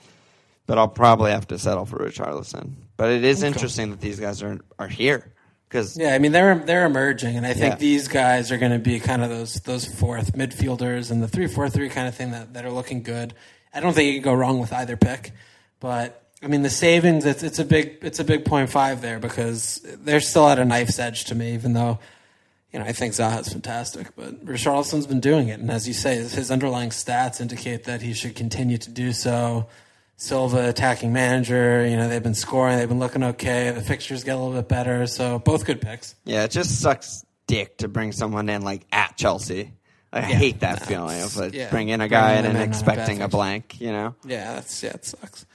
[0.70, 2.74] but I'll probably have to settle for Richarlison.
[2.96, 5.34] But it is interesting that these guys are are here
[5.68, 7.78] because yeah, I mean they're they're emerging, and I think Yeah.
[7.78, 11.48] these guys are going to be kind of those those fourth midfielders and the three
[11.48, 13.34] four three kind of thing that, that are looking good.
[13.74, 15.32] I don't think you can go wrong with either pick,
[15.80, 19.18] but I mean the savings it's it's a big it's a big point five there
[19.18, 21.98] because they're still at a knife's edge to me, even though.
[22.72, 26.18] You know, I think Zaha's fantastic, but Richarlison's been doing it, and as you say,
[26.18, 29.66] his underlying stats indicate that he should continue to do so.
[30.20, 33.72] Silva attacking manager, you know, they've been scoring, they've been looking okay.
[33.72, 36.14] The fixtures get a little bit better, so both good picks.
[36.26, 39.72] yeah, it just sucks dick to bring someone in like at Chelsea.
[40.12, 41.70] I hate that feeling of like yeah.
[41.70, 43.80] bringing in a guy in and on a expecting a blank.
[43.80, 45.46] You know, Yeah, that's yeah, it sucks.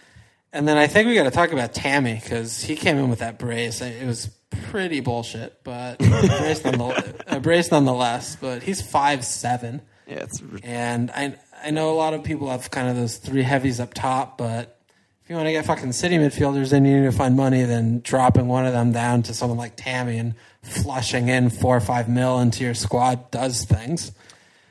[0.51, 3.19] And then I think we got to talk about Tammy because he came in with
[3.19, 3.83] that brace.
[3.83, 4.31] It was
[4.71, 8.37] pretty bullshit, but a brace, nonetheless, a brace nonetheless.
[8.41, 9.83] But he's five seven.
[10.07, 13.43] yeah, it's And I I know a lot of people have kind of those three
[13.43, 14.79] heavies up top, but
[15.23, 18.01] if you want to get fucking city midfielders and you need to find money, then
[18.01, 22.07] dropping one of them down to someone like Tammy and flushing in four or five
[22.07, 24.13] mil into your squad does things.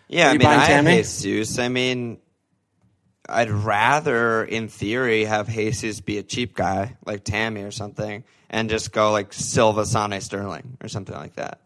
[0.08, 0.98] Yeah, I mean, I have Tammy?
[0.98, 1.58] Jesus.
[1.58, 2.20] I mean,
[3.28, 8.70] I'd rather, in theory, have Jesus be a cheap guy like Tammy or something, and
[8.70, 11.62] just go like Silva, Sane, Sterling or something like that,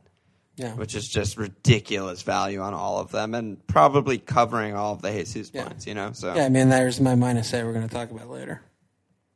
[0.57, 0.73] Yeah.
[0.73, 5.11] which is just ridiculous value on all of them, and probably covering all of the
[5.11, 5.65] Jesus Yeah.
[5.67, 5.85] points.
[5.87, 8.29] You know, so yeah, I mean, there's my minus eight we're going to talk about
[8.29, 8.61] later.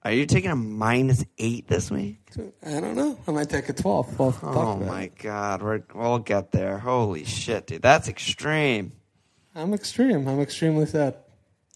[0.03, 2.17] are you taking a minus eight this week?
[2.65, 3.19] I don't know.
[3.27, 4.17] I might take a 12.
[4.19, 5.17] We'll Oh my it.
[5.19, 6.79] god, we're, we'll get there.
[6.79, 8.93] Holy shit, dude, that's extreme.
[9.53, 10.27] I'm extreme.
[10.27, 11.15] I'm extremely sad.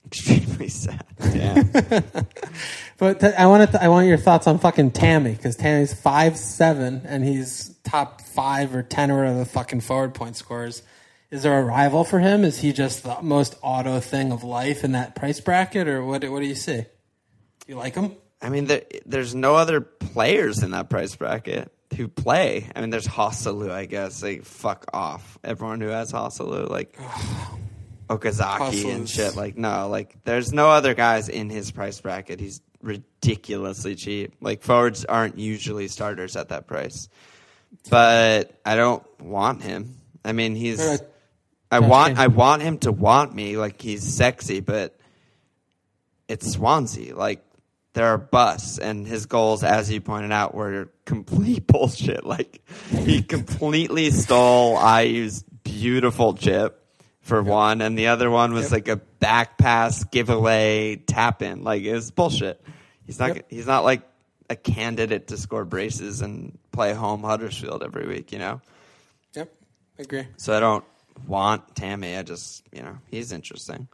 [0.07, 1.05] Extremely sad.
[1.33, 2.01] Yeah.
[2.97, 6.37] But th- I wanted to, I want your thoughts on fucking Tammy because Tammy's five
[6.37, 10.81] seven and he's top five or ten or whatever the fucking forward point scores.
[11.29, 12.45] Is there a rival for him?
[12.45, 16.23] Is he just the most auto thing of life in that price bracket, or what?
[16.23, 16.85] What do you see?
[17.67, 18.15] You like him?
[18.41, 22.69] I mean, there, there's no other players in that price bracket who play.
[22.75, 24.23] I mean, there's Joselu, I guess.
[24.23, 25.37] Like, fuck off.
[25.43, 27.59] Everyone who has Joselu, like oh,
[28.09, 29.35] Okazaki and shit.
[29.35, 32.39] Like, no, like, there's no other guys in his price bracket.
[32.39, 34.35] He's ridiculously cheap.
[34.41, 37.09] Like, forwards aren't usually starters at that price.
[37.89, 39.99] But I don't want him.
[40.23, 40.81] I mean, he's.
[40.81, 41.01] All right.
[41.71, 42.17] I want.
[42.17, 44.97] I want him to want me like he's sexy, but
[46.27, 47.15] it's Swansea.
[47.15, 47.43] Like
[47.93, 52.25] there are busts, and his goals, as you pointed out, were complete bullshit.
[52.25, 56.84] Like he completely stole Ayew's beautiful chip
[57.25, 58.71] for one, and the other one was Yep.
[58.71, 61.63] like a back pass giveaway tap in.
[61.63, 62.61] Like it was bullshit.
[63.05, 63.35] He's not.
[63.35, 63.45] Yep.
[63.49, 64.03] He's not like
[64.47, 68.31] a candidate to score braces and play home Huddersfield every week.
[68.31, 68.61] You know.
[69.33, 69.51] Yep.
[69.97, 70.27] I agree.
[70.37, 70.85] So I don't
[71.27, 72.15] want Tammy.
[72.15, 73.87] I just, you know, he's interesting.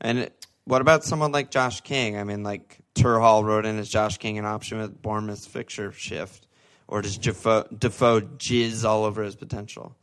[0.00, 2.16] And it, what about someone like Josh King?
[2.16, 6.46] I mean, like Turhall wrote in as Josh King an option with Bournemouth's fixture shift,
[6.88, 9.94] or does Defoe, Defoe jizz all over his potential?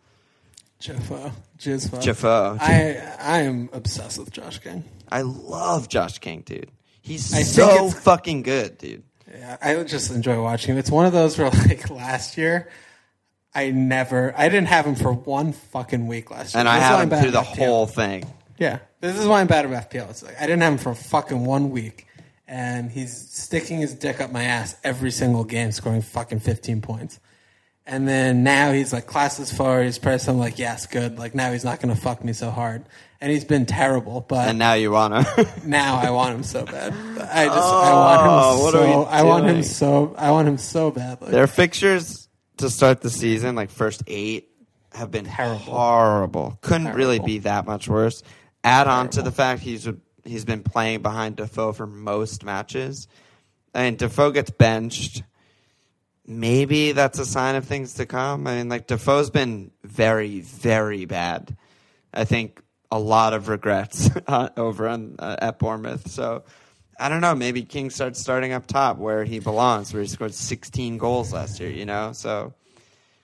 [0.80, 1.32] Jeffo.
[1.58, 2.02] Jizfo.
[2.02, 2.58] Jeffo.
[2.60, 4.84] I I am obsessed with Josh King.
[5.10, 6.72] I love Josh King, dude.
[7.02, 9.04] He's I so fucking good, dude.
[9.32, 10.78] Yeah, I just enjoy watching him.
[10.78, 12.70] It's one of those where, like last year,
[13.54, 16.60] I never, I didn't have him for one fucking week last year.
[16.60, 18.26] And I This is why have I'm him through the whole thing.
[18.58, 20.10] Yeah, this is why I'm bad at FPL.
[20.10, 22.08] It's like I didn't have him for fucking one week,
[22.48, 27.20] and he's sticking his dick up my ass every single game, scoring fucking 15 points.
[27.90, 29.86] And then now he's like classes forward.
[29.86, 30.28] He's pressed.
[30.28, 31.18] I'm like, yes, good.
[31.18, 32.84] Like now he's not gonna fuck me so hard.
[33.22, 35.48] And he's been terrible, but And now you want to.
[35.66, 36.92] now I want him so bad.
[36.94, 39.64] I just I oh, want him Oh, what are we so I want him doing?
[39.64, 41.32] so I want him so badly.
[41.32, 42.28] Their fixtures
[42.58, 44.50] to start the season, like first eight,
[44.94, 45.58] have been Terrible.
[45.60, 46.58] horrible.
[46.62, 48.22] Couldn't really be that much worse.
[48.64, 49.88] Add on to the fact he's
[50.26, 53.08] he's been playing behind Defoe for most matches.
[53.74, 55.24] I mean, Defoe gets benched.
[56.28, 58.48] Maybe that's a sign of things to come.
[58.48, 61.56] I mean, like Defoe's been very, very bad.
[62.14, 62.62] I think
[62.92, 66.10] a lot of regrets uh, over on uh, at Bournemouth.
[66.10, 66.44] So
[67.00, 67.36] I don't know.
[67.36, 71.60] Maybe King starts starting up top where he belongs, where he scored 16 goals last
[71.60, 71.70] year.
[71.70, 72.54] You know, so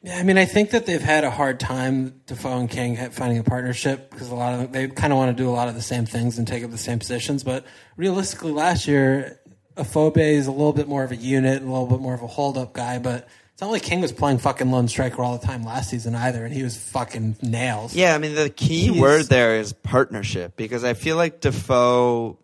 [0.01, 3.39] Yeah, I mean, I think that they've had a hard time, Defoe and King, finding
[3.39, 5.68] a partnership because a lot of them, they kind of want to do a lot
[5.68, 7.43] of the same things and take up the same positions.
[7.43, 7.66] But
[7.97, 9.39] realistically, last year,
[9.76, 12.28] Afobe is a little bit more of a unit, a little bit more of a
[12.28, 12.99] hold up guy.
[12.99, 16.15] But it's not like King was playing fucking lone striker all the time last season
[16.15, 17.95] either, and he was fucking nails.
[17.95, 18.15] yeah.
[18.15, 22.38] I mean, the key He's- word there is partnership because I feel like Defoe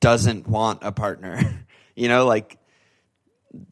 [0.00, 1.40] doesn't want a partner.
[1.96, 2.58] you know, like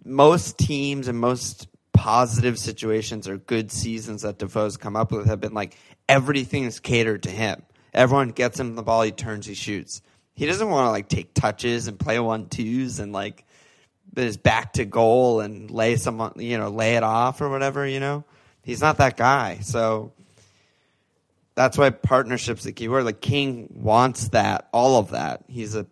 [0.04, 5.40] most teams and most positive situations or good seasons that Defoe's come up with have
[5.40, 5.76] been like
[6.08, 7.62] everything is catered to him.
[7.92, 10.02] Everyone gets him the ball, he turns, he shoots.
[10.34, 13.44] He doesn't want to like take touches and play one twos and like
[14.16, 17.86] his back to goal and lay someone, you know, lay it off or whatever.
[17.86, 18.24] You know,
[18.62, 19.58] he's not that guy.
[19.62, 20.12] So
[21.54, 23.04] that's why partnership's the key word.
[23.04, 25.44] Like King wants that, all of that.
[25.48, 25.86] He's a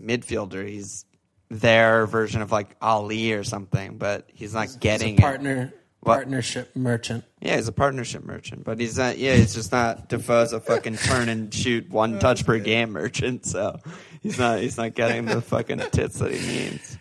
[0.00, 0.66] midfielder.
[0.66, 1.04] He's
[1.50, 5.80] their version of like Alli or something, but he's not He's getting a it.
[6.04, 6.14] What?
[6.14, 7.24] partnership merchant.
[7.40, 9.18] Yeah, he's a partnership merchant, but he's not.
[9.18, 10.08] Yeah, he's just not.
[10.08, 13.78] Defoe's a fucking turn and shoot one touch per game merchant, so
[14.22, 14.60] he's not.
[14.60, 16.98] He's not getting the fucking tits that he needs.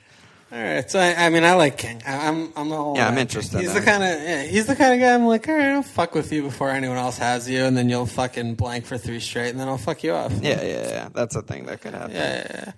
[0.52, 2.04] All right, so I, I mean, I like King.
[2.06, 4.68] I, I'm, I'm the all Yeah, I'm interested He's in the kind of, yeah, he's
[4.68, 5.16] the kind of guy.
[5.16, 7.90] I'm like, all right, I'll fuck with you before anyone else has you, and then
[7.90, 10.32] you'll fucking blank for three straight, and then I'll fuck you off.
[10.44, 11.10] Yeah, yeah, yeah.
[11.12, 12.12] That's a thing that could happen.
[12.12, 12.72] yeah, yeah, yeah.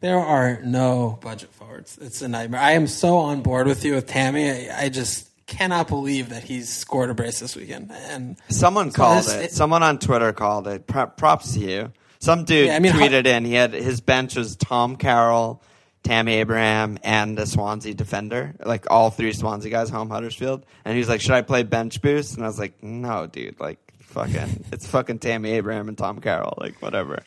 [0.00, 1.98] There are no budget forwards.
[2.00, 2.60] It's a nightmare.
[2.60, 4.48] I am so on board with you with Tammy.
[4.48, 7.90] I, I just cannot believe that he's scored a brace this weekend.
[7.90, 9.44] And Someone called this- it.
[9.46, 10.86] it- Someone on Twitter called it.
[10.86, 11.92] Props to you.
[12.20, 13.44] Some dude Yeah, I mean, tweeted in.
[13.44, 15.62] He had his bench was Tom Carroll,
[16.02, 18.54] Tammy Abraham, and a Swansea defender.
[18.64, 20.66] Like all three Swansea guys, home Huddersfield.
[20.84, 23.58] And he was like, "Should I play bench boost?" And I was like, "No, dude.
[23.60, 26.54] Like, fucking, it's fucking Tammy Abraham and Tom Carroll.
[26.60, 27.22] Like, whatever.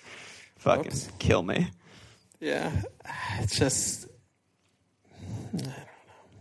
[0.58, 1.10] Fucking Oops.
[1.20, 1.70] kill me."
[2.42, 2.72] yeah,
[3.40, 4.08] it's just.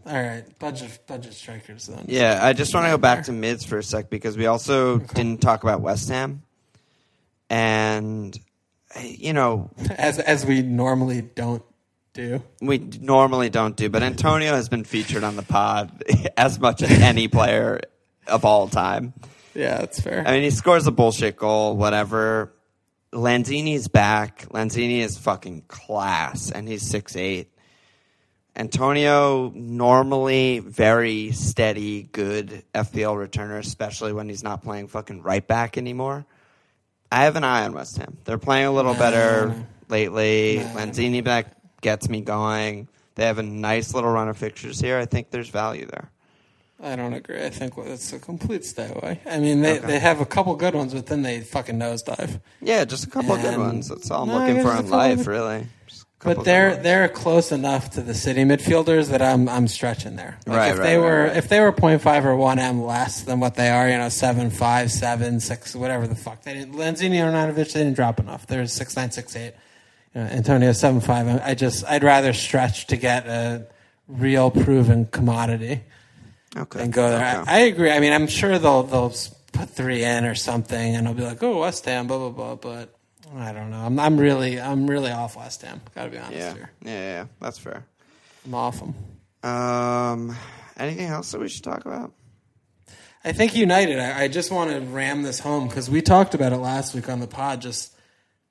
[0.07, 0.29] I don't know.
[0.29, 2.07] All right, budget budget strikers then.
[2.09, 4.99] Yeah, I just want to go back to mids for a sec because we also
[4.99, 6.43] didn't talk about West Ham,
[7.49, 8.39] and
[9.01, 11.63] you know as as we normally don't
[12.13, 12.43] do.
[12.61, 16.03] we normally don't do, but Antonio has been featured on the pod
[16.37, 17.81] as much as any player
[18.27, 19.13] of all time.
[19.55, 20.23] Yeah, that's fair.
[20.27, 22.53] I mean, he scores a bullshit goal, whatever.
[23.13, 24.47] Lanzini's back.
[24.51, 27.53] Lanzini is fucking class, and he's six eight.
[28.57, 35.79] Antonio normally very steady, good FPL returner, especially when he's not playing fucking right back
[35.79, 36.27] anymore.
[37.13, 38.17] I have an eye on West Ham.
[38.25, 39.55] They're playing a little better
[39.89, 40.59] lately.
[40.75, 41.47] Lanzini back
[41.81, 42.89] gets me going.
[43.17, 44.99] They have a nice little run of fixtures here.
[44.99, 46.11] I think there's value there.
[46.83, 47.45] I don't agree.
[47.45, 49.21] I think it's a complete stay away.
[49.27, 49.87] I mean, they, Okay.
[49.87, 52.41] they have a couple good ones, but then they fucking nosedive.
[52.63, 53.89] Yeah, just a couple of good And- ones.
[53.89, 55.67] That's all I'm No, I looking guess for in a couple life, of- really.
[56.21, 59.69] Just a couple But they're they're close enough to the city midfielders that I'm I'm
[59.69, 60.39] stretching there.
[60.47, 63.23] Like Right, if right, they right, were if they were 0.5 or one M less
[63.23, 66.43] than what they are, you know, seven five, seven six, whatever the fuck.
[66.43, 68.47] They didn't Lanzini or Arnautovic, they didn't drop enough.
[68.47, 69.55] They're six nine six eight.
[70.15, 71.41] You know, Antonio seven five.
[71.43, 73.67] I just I'd rather stretch to get a
[74.09, 75.83] real proven commodity.
[76.57, 76.83] okay.
[76.83, 77.41] and go there.
[77.41, 77.51] Okay.
[77.51, 77.91] I, I agree.
[77.93, 79.15] I mean, I'm sure they'll they'll
[79.53, 82.55] put three in or something, and they'll be like, "Oh, West Ham, blah blah blah."
[82.57, 82.95] But
[83.37, 83.79] I don't know.
[83.79, 85.81] I'm I'm really I'm really off West Ham.
[85.95, 86.55] Got to be honest yeah.
[86.55, 86.71] here.
[86.83, 87.25] yeah, yeah, yeah.
[87.41, 87.85] That's fair.
[88.45, 88.95] I'm off them.
[89.43, 90.37] Um,
[90.77, 92.13] anything else that we should talk about?
[93.23, 93.99] I think United.
[93.99, 97.09] I, I just want to ram this home because we talked about it last week
[97.09, 97.61] on the pod.
[97.61, 97.95] Just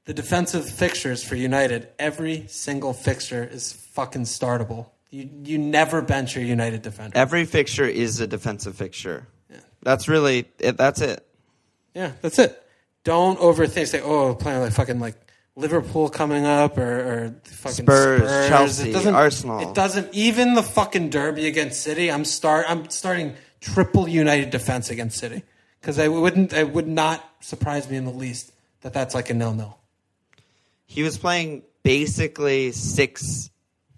[0.06, 1.90] the defensive fixtures for United.
[1.98, 4.88] Every single fixture is fucking startable.
[5.10, 7.18] You you never bench your United defender.
[7.18, 9.28] Every fixture is a defensive fixture.
[9.50, 9.58] Yeah.
[9.82, 10.78] That's really it.
[10.78, 11.26] That's it.
[11.96, 12.64] Yeah, that's it.
[13.10, 13.88] Don't overthink.
[13.88, 15.16] Say, oh, playing like fucking like
[15.56, 19.60] Liverpool coming up or, or fucking Spurs, Spurs, Chelsea, it doesn't, Arsenal.
[19.68, 22.12] It doesn't even the fucking derby against City.
[22.12, 22.68] I'm start.
[22.70, 25.42] I'm starting triple United defense against City
[25.82, 26.54] because I wouldn't.
[26.54, 28.52] It would not surprise me in the least
[28.82, 29.80] that that's like a nil nil.
[30.86, 33.50] He was playing basically six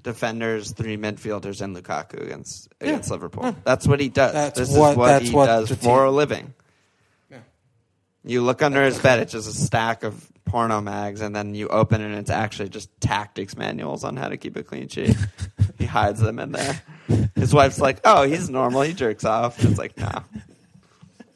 [0.04, 3.58] defenders, three midfielders, and Lukaku against against Liverpool.
[3.66, 4.32] That's what he does.
[4.32, 6.54] That's this what- is what he what does for a living.
[8.24, 8.32] Yeah.
[8.34, 11.68] You look under his bed; it's just a stack of porno mags, and then you
[11.70, 15.16] open it, and it's actually just tactics manuals on how to keep a clean sheet.
[15.78, 16.82] he hides them in there.
[17.36, 18.82] His wife's like, "Oh, he's normal.
[18.82, 20.24] He jerks off." It's like, no,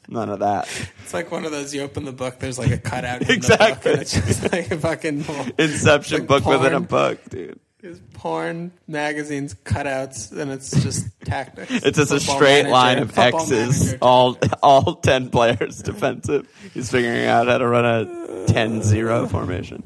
[0.08, 0.68] none of that.
[1.02, 1.74] It's like one of those.
[1.74, 2.38] You open the book.
[2.38, 3.22] There's like a cutout.
[3.22, 3.66] In Exactly.
[3.68, 5.24] The book, and it's just like a fucking
[5.58, 7.60] Inception Like book within a book, dude.
[7.86, 11.70] There's porn magazines cutouts, and it's just tactics.
[11.70, 13.98] It's just a Football straight manager, line of football X's, manager.
[14.02, 16.48] all all ten players defensive.
[16.74, 18.04] He's figuring out how to run a
[18.50, 19.84] 10-0 formation.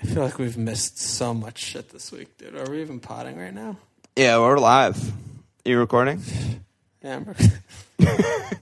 [0.00, 2.54] I feel like we've missed so much shit this week, dude.
[2.54, 3.76] Are we even potting right now?
[4.14, 4.96] Yeah, we're live.
[5.64, 6.22] You recording?
[7.02, 7.14] Yeah.
[7.14, 7.34] I'm-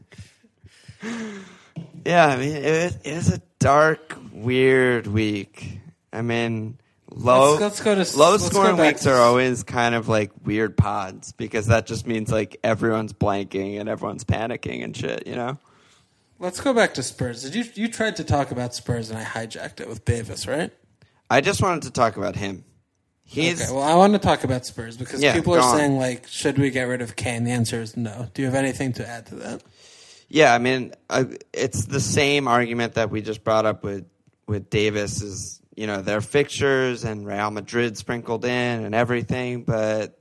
[2.07, 5.81] Yeah, I mean it, it is a dark, weird week.
[6.13, 6.79] I mean,
[7.19, 10.77] low Let's- let's go to- low scoring weeks to- are always kind of like weird
[10.77, 15.27] pods because that just means like everyone's blanking and everyone's panicking and shit.
[15.27, 15.59] You know?
[16.39, 17.43] Let's go back to Spurs.
[17.43, 20.71] Did you you tried to talk about Spurs and I hijacked it with Davies, right?
[21.31, 22.65] I just wanted to talk about him.
[23.25, 25.77] He's Okay, well, I want to talk about Spurs because Yeah, people are on.
[25.77, 27.45] saying like, should we get rid of Kane?
[27.45, 28.29] The answer is no.
[28.33, 29.63] Do you have anything to add to that?
[30.31, 34.07] Yeah, I mean, I, it's the same argument that we just brought up with
[34.47, 35.21] with Davies.
[35.23, 40.19] Is you know their fixtures and Real Madrid sprinkled in and everything, but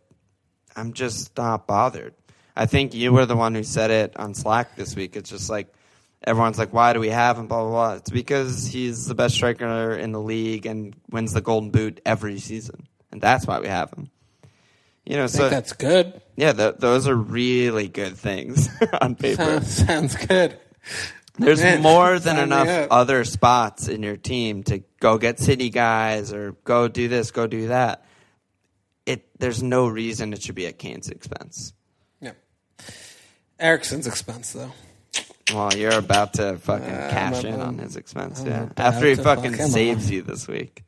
[0.76, 2.14] I'm just not bothered.
[2.56, 5.16] I think you were the one who said it on Slack this week.
[5.16, 5.74] It's just like
[6.24, 7.94] everyone's like, "Why do we have him?" Blah blah blah.
[7.96, 12.38] It's because he's the best striker in the league and wins the Golden Boot every
[12.38, 14.12] season, and that's why we have him.
[15.06, 16.22] You know, I so that's good.
[16.36, 18.70] yeah, th- those are really good things
[19.02, 19.44] on paper.
[19.44, 20.60] Sounds, sounds good.
[21.38, 26.34] There's Man, more than enough other spots in your team to go get city guys
[26.34, 28.06] or go do this, go do that.
[29.06, 31.74] It there's no reason it should be at Kane's expense.
[32.22, 32.32] Yeah.
[33.60, 34.72] Eriksen's expense though.
[35.54, 38.70] Well, you're about to fucking Uh, cash in on his expense, I'm yeah.
[38.76, 40.12] After he fucking fuck saves off.
[40.12, 40.84] you this week,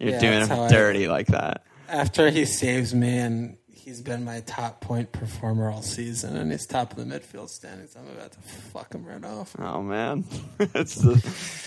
[0.00, 1.64] you're Yeah, doing him how I- dirty like that.
[1.88, 6.66] After he saves me and he's been my top point performer all season and he's
[6.66, 9.56] top of the midfield standings, I'm about to fuck him right off.
[9.58, 10.24] Oh man,
[10.60, 11.20] it's the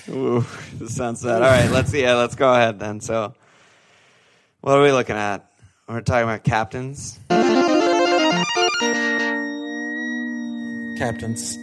[0.09, 1.41] ooh, sounds sad.
[1.41, 3.01] All right, let's yeah, let's go ahead then.
[3.01, 3.33] So,
[4.61, 5.51] what are we looking at?
[5.87, 7.19] We're talking about captains.
[10.97, 11.57] Captains.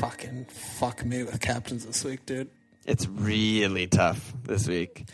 [0.00, 2.50] Fucking fuck me with captains this week, dude.
[2.86, 5.06] It's really tough this week.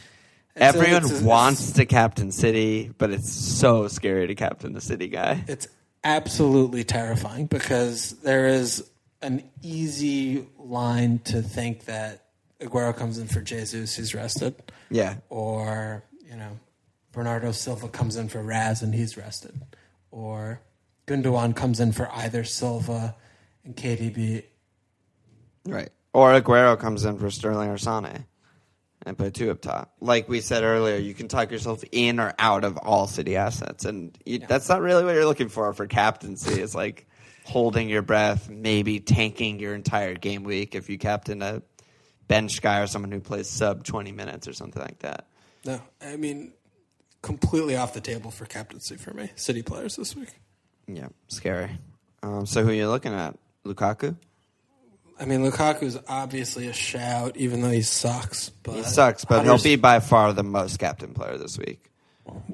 [0.57, 5.09] It's Everyone a- wants to captain City, but it's so scary to captain the City
[5.09, 5.45] guy.
[5.49, 5.67] It's
[6.05, 8.89] absolutely terrifying because there is
[9.21, 12.27] an easy line to think that
[12.61, 14.55] Aguero comes in for Jesus, he's rested,
[14.91, 16.59] Yeah, or you know
[17.11, 19.61] Bernardo Silva comes in for Raz and he's rested,
[20.13, 20.61] or
[21.07, 23.17] Gundogan comes in for either Silva
[23.65, 24.45] and KDB.
[25.67, 25.91] right.
[26.13, 28.25] Or Aguero comes in for Sterling or Sane
[29.07, 29.93] and put two up top.
[30.01, 33.85] Like we said earlier, you can talk yourself in or out of all City assets,
[33.85, 36.61] and you, that's not really what you're looking for for captaincy.
[36.61, 37.07] It's like
[37.45, 41.63] holding your breath, maybe tanking your entire game week if you captain a
[42.27, 45.27] bench guy or someone who plays sub 20 minutes or something like that.
[45.65, 46.53] No, I mean
[47.23, 49.31] completely off the table for captaincy for me.
[49.35, 50.29] City players this week.
[50.87, 51.71] Yeah, scary.
[52.23, 53.37] Um, so who are you looking at?
[53.65, 54.17] Lukaku?
[55.19, 58.51] I mean, Lukaku's obviously a shout, even though he sucks.
[58.51, 61.91] But He sucks, but he'll be by far the most captain player this week.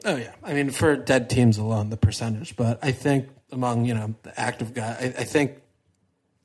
[0.04, 2.56] Oh yeah, I mean for dead teams alone, the percentage.
[2.56, 5.60] But I think among you know the active guy, I, I think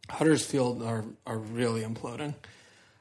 [0.10, 2.36] Huddersfield are are really imploding.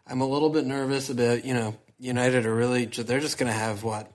[0.07, 3.59] I'm a little bit nervous about you know United are really they're just going to
[3.59, 4.11] have what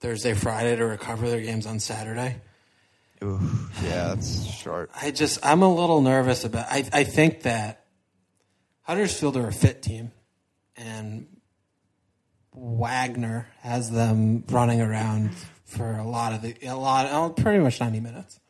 [0.00, 2.36] Thursday, Friday to recover their games on Saturday.
[3.22, 3.40] Ooh,
[3.82, 4.90] yeah, that's short.
[4.94, 6.66] I just I'm a little nervous about.
[6.70, 7.84] I I think that
[8.88, 10.12] Huddersfield are a fit team,
[10.74, 11.26] and
[12.54, 15.32] Wagner has them running around
[15.66, 18.40] for a lot of the a lot, oh, pretty much ninety minutes,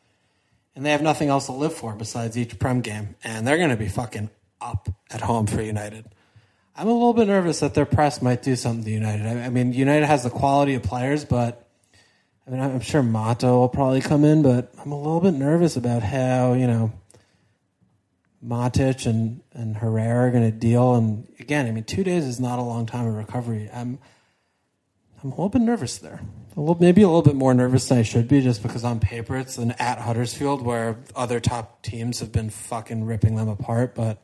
[0.77, 3.69] and they have nothing else to live for besides each prem game, and they're going
[3.69, 4.29] to be fucking
[4.61, 6.05] up at home for United.
[6.73, 9.27] I'm a little bit nervous that their press might do something to United.
[9.27, 11.67] I, I mean, United has the quality of players, but
[12.47, 15.75] I mean, I'm sure Mata will probably come in, but I'm a little bit nervous
[15.75, 16.93] about how you know
[18.45, 20.95] Matic and and Herrera are going to deal.
[20.95, 23.69] And again, I mean, two days is not a long time of recovery.
[23.73, 23.99] I'm
[25.21, 26.21] I'm a little bit nervous there.
[26.55, 28.99] A little, maybe a little bit more nervous than I should be, just because on
[28.99, 33.95] paper it's an at Huddersfield where other top teams have been fucking ripping them apart.
[33.95, 34.17] But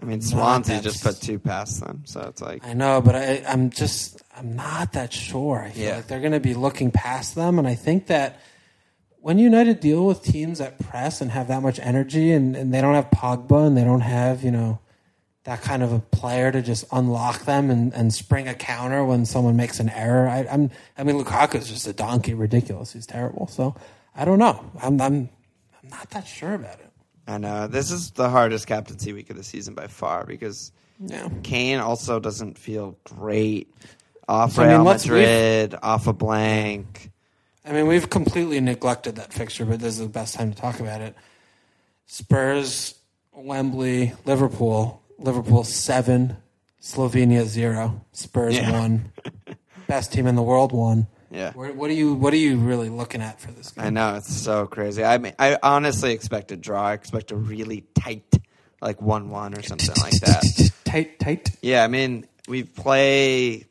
[0.00, 3.42] I mean, Swansea just put two past them, so it's like I know, but I,
[3.48, 5.62] I'm just I'm not that sure.
[5.62, 5.96] I feel Yeah.
[5.96, 8.40] like they're going to be looking past them, and I think that
[9.20, 12.80] when United deal with teams that press and have that much energy, and, and they
[12.80, 14.78] don't have Pogba, and they don't have you know
[15.44, 19.24] that kind of a player to just unlock them and, and spring a counter when
[19.24, 20.28] someone makes an error.
[20.28, 22.92] I, I'm I mean Lukaku is just a donkey, ridiculous.
[22.92, 23.46] He's terrible.
[23.46, 23.74] So
[24.14, 24.64] I don't know.
[24.82, 25.28] I'm I'm
[25.82, 26.90] I'm not that sure about it.
[27.26, 31.28] I know this is the hardest captaincy week of the season by far because Yeah.
[31.42, 33.72] Kane also doesn't feel great
[34.28, 37.10] off I mean, Real Madrid, off a blank.
[37.68, 40.80] I mean, we've completely neglected that fixture, but this is the best time to talk
[40.80, 41.14] about it.
[42.06, 42.94] Spurs,
[43.32, 45.02] Wembley, Liverpool.
[45.18, 46.36] Liverpool seven,
[46.80, 48.04] Slovenia zero.
[48.12, 48.70] Spurs Yeah.
[48.72, 49.12] one.
[49.88, 51.06] Best team in the world one.
[51.30, 51.52] Yeah.
[51.54, 53.84] What, what are you What are you really looking at for this game?
[53.86, 55.02] I know it's so crazy.
[55.04, 56.84] I mean, I honestly expect a draw.
[56.88, 58.32] I expect a really tight,
[58.80, 60.70] like one-one or something like that.
[60.84, 61.50] Tight, tight.
[61.60, 63.66] Yeah, I mean, we play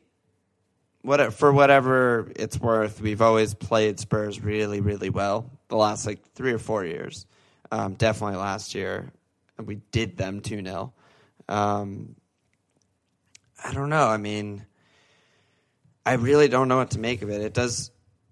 [1.02, 3.00] what for whatever it's worth.
[3.00, 7.26] We've always played Spurs really, really well the last like three or four years.
[7.70, 9.12] Um, definitely last year,
[9.58, 10.92] and we did them two 0
[11.48, 12.14] um,
[13.64, 14.06] I don't know.
[14.06, 14.66] I mean,
[16.04, 17.40] I really don't know what to make of it.
[17.40, 17.90] It does.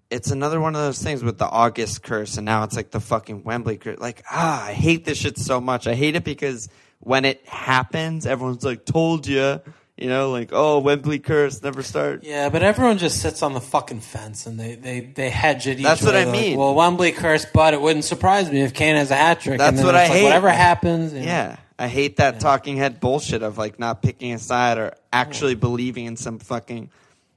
[0.09, 2.99] It's another one of those things with the August curse, and now it's like the
[2.99, 3.99] fucking Wembley curse.
[3.99, 5.85] Like, ah, I hate this shit so much.
[5.85, 9.59] I hate it because when it happens, everyone's like, "Told you,"
[9.97, 13.61] you know, like, "Oh, Wembley curse, never start." Yeah, but everyone just sits on the
[13.61, 16.21] fucking fence and they, they, they hedge it each That's what way.
[16.21, 16.57] I They're like, mean.
[16.57, 19.57] well, Wembley curse, but it wouldn't surprise me if Kane has a hat trick.
[19.57, 20.23] That's what I like, hate.
[20.23, 21.13] Whatever happens.
[21.13, 21.25] you know.
[21.25, 25.55] Yeah, I hate that talking head bullshit of like not picking a side or actually
[25.55, 26.89] believing in some fucking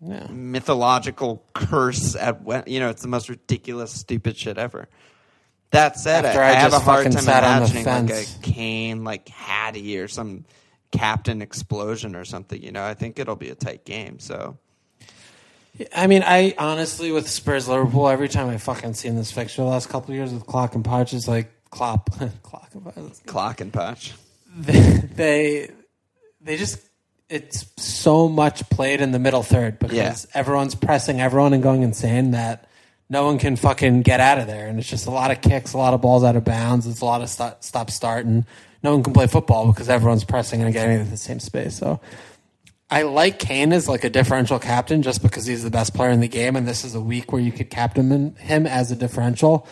[0.02, 0.26] Yeah.
[0.30, 4.88] mythological curse at you know it's the most ridiculous stupid shit ever.
[5.72, 8.26] That said, After I, I I have a hard time sat on the imagining like
[8.26, 10.44] a Kane like Hattie or some
[10.92, 12.62] captain explosion or something.
[12.62, 14.18] You know, I think it'll be a tight game.
[14.18, 14.56] So
[15.96, 19.68] I mean, I honestly, with Spurs Liverpool, every time I fucking seen this fixture the
[19.68, 22.10] last couple of years with Clock and Poch, it's like Klopp,
[22.42, 23.26] Clock and Poch.
[23.26, 24.12] clock and patch.
[24.58, 25.70] They, they,
[26.40, 26.80] they just,
[27.28, 30.16] it's so much played in the middle third because Yeah.
[30.34, 32.68] everyone's pressing everyone and going insane that
[33.08, 34.66] no one can fucking get out of there.
[34.66, 36.86] And it's just a lot of kicks, a lot of balls out of bounds.
[36.88, 38.44] It's a lot of stop, stop start, and
[38.82, 41.76] no one can play football because everyone's pressing and getting into the same space.
[41.76, 42.00] So
[42.90, 46.20] I like Kane as like a differential captain just because he's the best player in
[46.20, 49.66] the game, and this is a week where you could captain him, as a differential.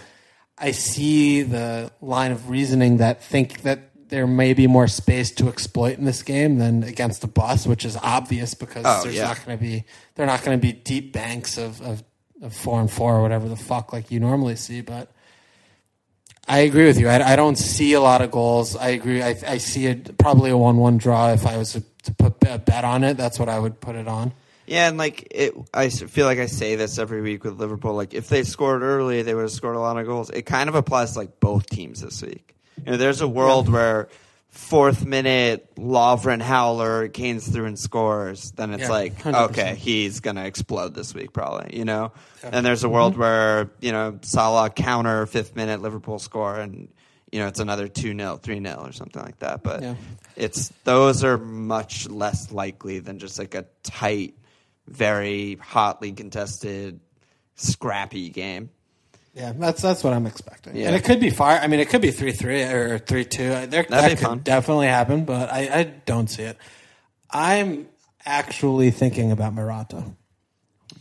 [0.57, 5.49] I see the line of reasoning that think that there may be more space to
[5.49, 9.25] exploit in this game than against the bus, which is obvious because Oh, there's yeah.
[9.25, 9.85] not going to be
[10.15, 12.03] they're not going to be deep banks of, of
[12.41, 15.11] of four and four or whatever the fuck like you normally see, but.
[16.49, 17.09] I agree with you.
[17.09, 18.75] I, I don't see a lot of goals.
[18.75, 19.23] I agree.
[19.23, 21.31] I, I see it probably a one-one draw.
[21.33, 23.97] If I was to, to put a bet on it, that's what I would put
[23.97, 24.33] it on.
[24.67, 27.95] Yeah, and like it, I feel like I say this every week with Liverpool.
[27.95, 30.29] Like if they scored early, they would have scored a lot of goals.
[30.31, 32.55] It kind of applies to like both teams this week.
[32.85, 34.09] You know, there's a world where
[34.49, 38.51] fourth minute Lovren Howler Kane's through and scores.
[38.53, 39.51] Then it's Yeah, like 100%.
[39.51, 41.77] okay, he's gonna explode this week probably.
[41.77, 42.95] You know, and there's a mm-hmm.
[42.95, 46.89] world where you know Salah counter fifth minute Liverpool score and.
[47.31, 49.63] You know, it's another 2 0, 3 0 or something like that.
[49.63, 49.97] But Yeah.
[50.35, 54.33] it's those are much less likely than just like a tight,
[54.87, 57.01] very hotly contested,
[57.55, 58.71] scrappy game.
[59.39, 60.75] Yeah, that's that's what I'm expecting.
[60.77, 60.89] Yeah.
[60.89, 61.53] And it could be far.
[61.59, 63.49] I mean, it could be three three or three two.
[63.67, 64.39] There, that be could fun.
[64.41, 66.59] definitely happen, but I, I don't see it.
[67.31, 67.87] I'm
[68.27, 70.03] actually thinking about Morata.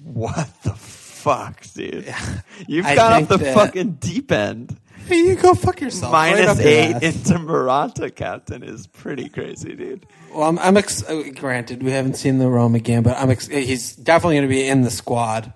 [0.04, 2.14] What the fuck, dude?
[2.68, 4.78] You've I gone off the that- fucking deep end.
[5.10, 6.12] You go fuck yourself.
[6.12, 7.02] Minus up your eight ass.
[7.30, 10.06] into Morata captain is pretty crazy, dude.
[10.34, 13.48] Well, I'm, I'm ex- uh, granted we haven't seen the Roma game, but I'm ex-
[13.48, 15.54] he's definitely going to be in the squad.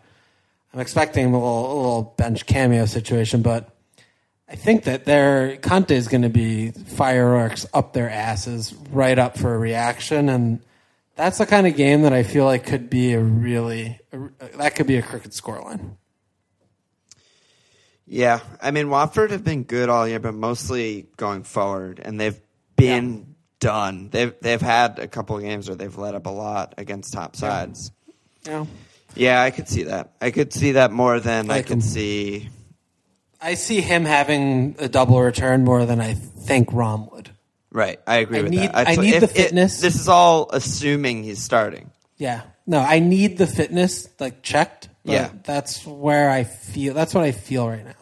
[0.74, 3.69] I'm expecting a little, a little bench cameo situation, but
[4.47, 9.38] I think that their Conte is going to be fireworks up their asses, right up
[9.38, 10.61] for a reaction, and
[11.15, 13.99] that's the kind of game that I feel like could be a really
[14.57, 15.95] that could be a crooked scoreline.
[18.05, 22.39] Yeah, I mean Watford have been good all year, but mostly going forward, and they've
[22.76, 24.09] been done.
[24.09, 27.38] They've they've had a couple of games where they've let up a lot against top
[27.38, 27.91] sides.
[28.45, 28.51] Yeah.
[28.51, 28.65] Yeah,
[29.18, 30.14] I could see that.
[30.22, 32.49] I could see that more than I, I could can- see.
[33.43, 37.32] I see him having a double return more than I think Rom would.
[37.72, 38.88] Right, I agree I with need- that.
[38.88, 39.82] I so need if the it- fitness.
[39.82, 41.89] this is all assuming he's starting.
[42.18, 42.41] Yeah.
[42.68, 44.89] No, I need the fitness like checked.
[45.03, 45.30] Yeah.
[45.43, 46.93] That's where I feel.
[46.93, 47.93] That's what I feel right now.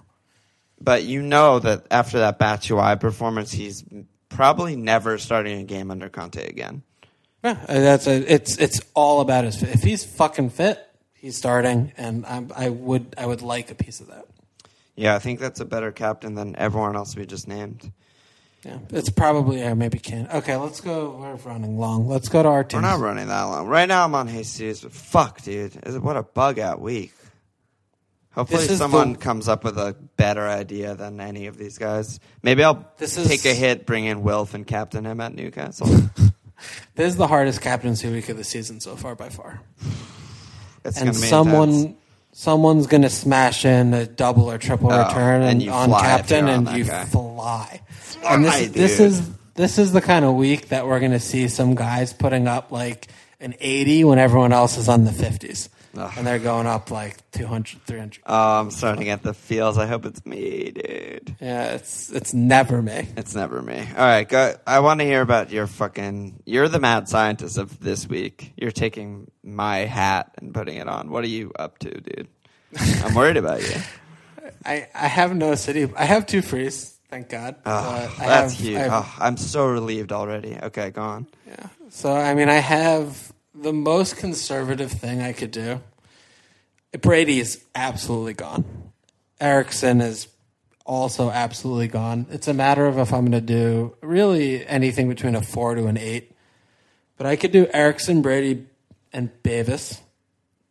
[0.82, 3.84] But you know that after that Batshuayi performance, he's
[4.28, 6.84] probably never starting a game under Conte again.
[7.43, 9.70] Yeah, that's a, it's it's all about his fit.
[9.70, 10.78] If he's fucking fit,
[11.22, 14.26] he's starting, and I, I would I would like a piece of that.
[14.95, 17.91] Yeah, I think that's a better captain than everyone else we just named.
[18.65, 20.28] Yeah, it's probably yeah, maybe can.
[20.34, 21.17] Okay, let's go.
[21.20, 22.07] We're running long.
[22.09, 22.82] Let's go to our team.
[22.82, 23.67] We're not running that long.
[23.67, 25.78] Right now I'm on Jesus, but fuck, dude.
[25.86, 27.13] Is it- What a bug out week.
[28.32, 31.78] Hopefully This is someone the- comes up with a better idea than any of these
[31.78, 32.20] guys.
[32.43, 35.88] Maybe I'll This is- take a hit, bring in Wilf and captain him at Newcastle.
[36.95, 39.61] This is the hardest captaincy week of the season so far by far.
[40.86, 41.95] It's and someone intense.
[42.32, 46.67] someone's going to smash in a double or triple Oh, return and on captain on
[46.67, 47.05] and you guy.
[47.05, 47.82] fly.
[48.25, 51.19] And this, Fly, this is this is the kind of week that we're going to
[51.19, 53.07] see some guys putting up like
[53.41, 55.69] an 80 when everyone else is on the 50s.
[55.98, 56.14] Ugh.
[56.18, 58.22] And they're going up like 200, 300.
[58.26, 59.78] Oh, I'm starting to get the feels.
[59.78, 61.36] I hope it's me, dude.
[61.42, 63.08] Yeah, it's it's never me.
[63.18, 63.80] It's never me.
[63.80, 64.56] All right, go.
[64.68, 66.44] I want to hear about your fucking.
[66.46, 68.54] You're the mad scientist of this week.
[68.56, 71.10] You're taking my hat and putting it on.
[71.10, 72.28] What are you up to, dude?
[73.04, 73.76] I'm worried about you.
[74.66, 75.92] I, I have no city.
[75.96, 77.56] I have two frees, thank God.
[77.66, 78.78] Oh, that's have, huge.
[78.78, 80.58] Have- oh, I'm so relieved already.
[80.62, 81.28] Okay, go on.
[81.48, 81.68] Yeah.
[81.90, 85.82] So I mean, I have the most conservative thing I could do.
[87.02, 88.66] Brady is absolutely gone.
[89.39, 90.28] Eriksen is
[90.86, 92.26] also absolutely gone.
[92.32, 95.86] It's a matter of if I'm going to do really anything between a four to
[95.86, 96.32] an eight.
[97.18, 98.66] But I could do Eriksen, Brady,
[99.14, 100.02] and Davies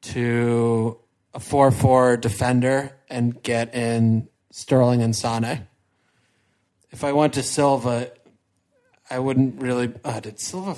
[0.00, 0.98] to
[1.34, 5.66] a four-four defender and get in Sterling and Sane.
[6.90, 8.10] If I went to Silva,
[9.10, 9.92] I wouldn't really.
[10.04, 10.74] Uh, did Silva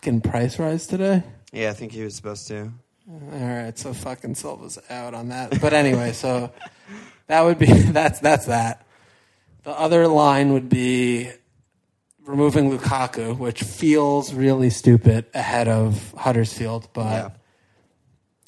[0.00, 1.22] fucking price rise today?
[1.52, 2.72] Yeah, I think he was supposed to.
[3.10, 5.60] All right, so fucking Silva's out on that.
[5.60, 6.50] But anyway, so
[7.26, 8.86] that would be that's that's that.
[9.64, 11.30] The other line would be
[12.24, 17.28] removing Lukaku, which feels really stupid ahead of Huddersfield, but Yeah.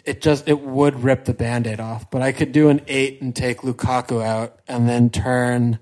[0.06, 2.10] it just it would rip the band-aid off.
[2.10, 5.80] But I could do an eight and take Lukaku out and then turn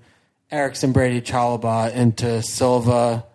[0.51, 3.25] Eriksen Brady Chalobah into Silva.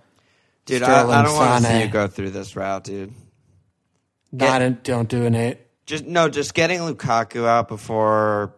[0.67, 3.13] Dude, I, I don't want to see you go through this route, dude.
[4.33, 5.59] Not in, don't do an eight.
[5.87, 8.53] Just no, just getting Lukaku out before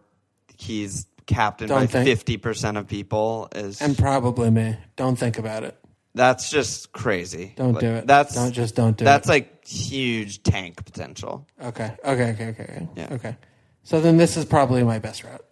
[0.57, 4.75] he's captained Don't by fifty percent of people is And probably me.
[4.95, 5.77] Don't think about it.
[6.15, 7.53] that's just crazy.
[7.55, 8.07] Don't Like, do it.
[8.07, 9.29] That's don't just don't do that's it.
[9.29, 11.47] That's like huge tank potential.
[11.63, 11.95] okay.
[12.03, 12.31] Okay.
[12.31, 12.47] Okay.
[12.47, 12.63] Okay.
[12.63, 12.87] Okay.
[12.95, 13.07] Yeah.
[13.11, 13.37] Okay.
[13.83, 15.45] So then this is probably my best route.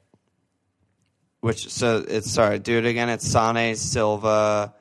[1.42, 3.10] Which so it's sorry, do it again.
[3.10, 4.74] It's Sane, Silva,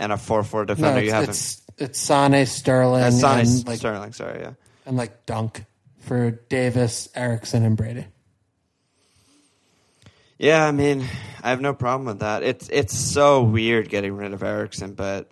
[0.00, 1.02] and a four four No, defender.
[1.04, 1.30] you haven't.
[1.30, 4.12] it's it's Sane, Sterling, Uh, Sane, and like Sterling.
[4.12, 4.52] Sorry, yeah.
[4.86, 5.64] and like Dunk
[6.00, 8.06] for Davies, Eriksen, and Brady.
[10.38, 11.04] Yeah, I mean,
[11.42, 12.42] I have no problem with that.
[12.42, 15.30] It's it's so weird getting rid of Eriksen, but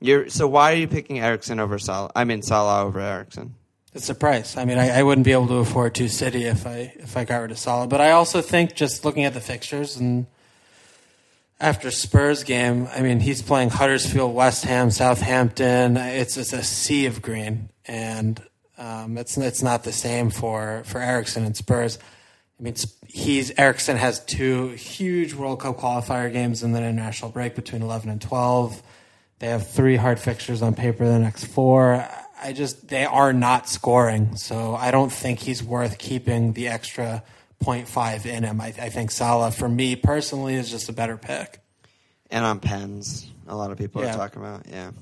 [0.00, 2.10] you're so why are you picking Eriksen over Salah?
[2.16, 3.54] I mean Salah over Eriksen.
[3.92, 4.56] It's the price.
[4.56, 7.24] I mean, I, I wouldn't be able to afford two City if I if I
[7.24, 7.86] got rid of Salah.
[7.86, 10.26] But I also think just looking at the fixtures and
[11.60, 15.96] after Spurs game, I mean, he's playing Huddersfield, West Ham, Southampton.
[15.96, 18.42] It's it's a sea of green, and
[18.78, 21.98] um, it's it's not the same for for Eriksen and Spurs.
[22.58, 22.74] I mean,
[23.06, 28.08] he's Eriksen has two huge World Cup qualifier games in the international break between eleven
[28.08, 28.82] and twelve.
[29.38, 32.06] They have three hard fixtures on paper the next four.
[32.42, 37.22] I just they are not scoring, so I don't think he's worth keeping the extra
[37.62, 38.60] 0.5 in him.
[38.60, 41.60] I, I think Salah, for me personally, is just a better pick.
[42.30, 44.14] And on pens, a lot of people Yeah.
[44.14, 44.66] are talking about.
[44.68, 44.92] Yeah,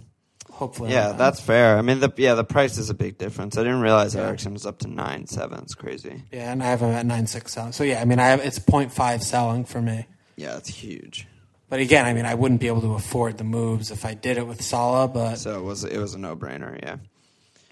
[0.51, 1.77] Hopefully, yeah, that's fair.
[1.79, 3.57] I mean, the yeah, the price is a big difference.
[3.57, 5.61] I didn't realize Eriksen was up to nine seven.
[5.63, 6.25] It's crazy.
[6.33, 7.57] yeah, and I have him at nine six.
[7.73, 10.07] So yeah, I mean, I have it's 0.5 selling for me.
[10.37, 11.29] Yeah, it's huge.
[11.69, 14.37] But again, I mean, I wouldn't be able to afford the moves if I did
[14.39, 15.07] it with Salah.
[15.07, 16.81] But So it was it was a no brainer.
[16.83, 16.97] Yeah.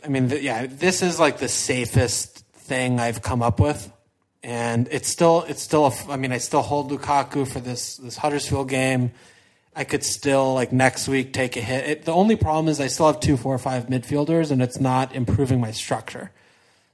[0.04, 3.90] I mean, th- yeah, this is like the safest thing I've come up with,
[4.42, 5.86] and it's still, it's still.
[5.86, 9.12] A I mean, I still hold Lukaku for this this Huddersfield game.
[9.74, 11.88] I could still like next week take a hit.
[11.88, 15.14] It, the only problem is I still have two, four, five midfielders, and it's not
[15.14, 16.30] improving my structure.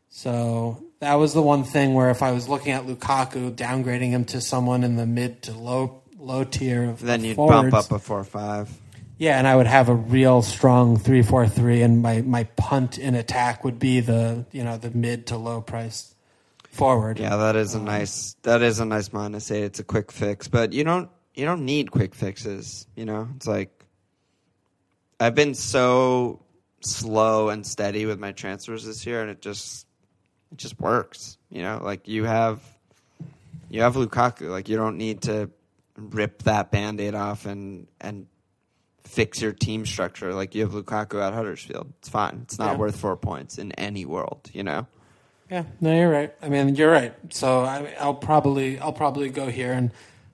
[0.09, 4.24] So that was the one thing where if I was looking at Lukaku, downgrading him
[4.26, 7.74] to someone in the mid to low low tier of Then the you'd forwards, bump
[7.74, 8.68] up a four five.
[9.16, 12.99] Yeah, and I would have a real strong three four three, and my my punt
[12.99, 16.11] in attack would be the you know the mid to low price
[16.72, 17.18] forward.
[17.18, 19.84] Yeah, that is a um, nice that is a nice mind to say it's a
[19.84, 22.86] quick fix, but you don't you don't need quick fixes.
[22.96, 23.84] You know, it's like
[25.20, 26.42] I've been so
[26.80, 29.86] slow and steady with my transfers this year, and it just
[30.50, 31.38] it just works.
[31.50, 32.60] You know, like you have
[33.70, 35.50] you have Lukaku, like you don't need to
[35.96, 38.26] rip that band-aid off and and
[39.04, 40.34] fix your team structure.
[40.34, 42.40] Like you have Lukaku at Huddersfield, it's fine.
[42.42, 42.78] It's not Yeah.
[42.78, 44.50] worth four points in any world.
[44.52, 44.86] You know.
[45.53, 46.34] Yeah, no, you're right.
[46.40, 47.12] I mean, you're right.
[47.28, 49.90] So I, I'll probably I'll probably go here, and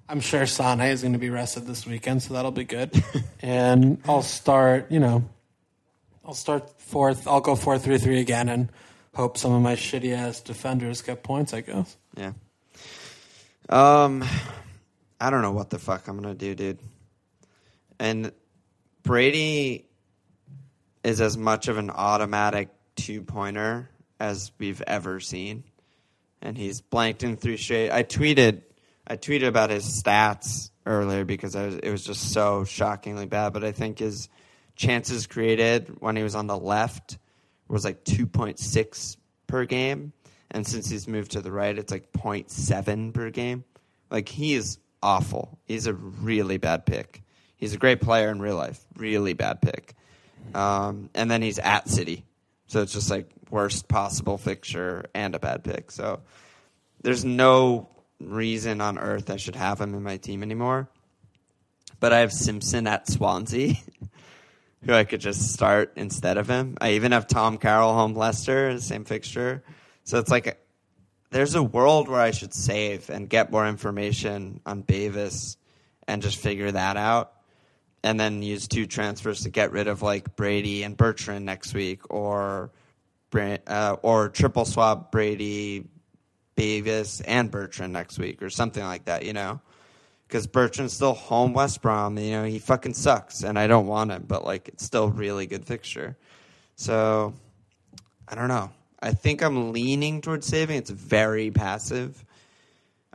[0.08, 2.92] I'm sure Sane is going to be rested this weekend, so that'll be good.
[3.42, 4.92] and I'll start.
[4.92, 5.28] You know,
[6.24, 7.26] I'll start fourth.
[7.26, 8.68] I'll go four three three again, and
[9.12, 11.52] hope some of my shitty ass defenders get points.
[11.52, 11.96] I guess.
[12.16, 12.34] Yeah.
[13.68, 14.24] Um,
[15.20, 16.78] I don't know what the fuck I'm gonna do, dude.
[17.98, 18.30] And
[19.02, 19.84] Brady
[21.02, 23.90] is as much of an automatic two pointer
[24.20, 25.64] as we've ever seen,
[26.42, 27.90] and he's blanked in three straight.
[27.90, 28.62] I tweeted,
[29.06, 33.52] I tweeted about his stats earlier because was, it was just so shockingly bad.
[33.52, 34.28] But I think his
[34.76, 37.18] chances created when he was on the left
[37.68, 39.16] was like 2.6
[39.46, 40.12] per game.
[40.50, 43.64] And since he's moved to the right, it's like 0.7 per game.
[44.10, 45.58] Like, he is awful.
[45.66, 47.22] He's a really bad pick.
[47.56, 48.82] He's a great player in real life.
[48.96, 49.94] Really bad pick.
[50.54, 52.24] Um, and then he's at City.
[52.68, 55.90] So it's just like worst possible fixture and a bad pick.
[55.90, 56.20] So
[57.02, 57.88] there's no
[58.20, 60.88] reason on earth I should have him in my team anymore.
[62.00, 63.74] But I have Simpson at Swansea.
[64.84, 66.76] who I could just start instead of him.
[66.80, 69.62] I even have Tom Carroll home Leicester, same fixture.
[70.04, 70.58] So it's like
[71.30, 75.56] there's a world where I should save and get more information on Bavis
[76.06, 77.32] and just figure that out.
[78.02, 82.02] And then use two transfers to get rid of like Brady and Bertrand next week,
[82.10, 82.70] or
[83.34, 85.88] uh, or triple swap Brady,
[86.54, 89.24] Bavis, and Bertrand next week, or something like that.
[89.24, 89.60] You know,
[90.28, 92.16] because Bertrand's still home West Brom.
[92.18, 95.46] You know, he fucking sucks, and I don't want him, but like it's still really
[95.46, 96.16] good fixture.
[96.76, 97.34] So
[98.28, 98.70] I don't know.
[99.00, 100.76] I think I'm leaning towards saving.
[100.76, 102.24] It's very passive.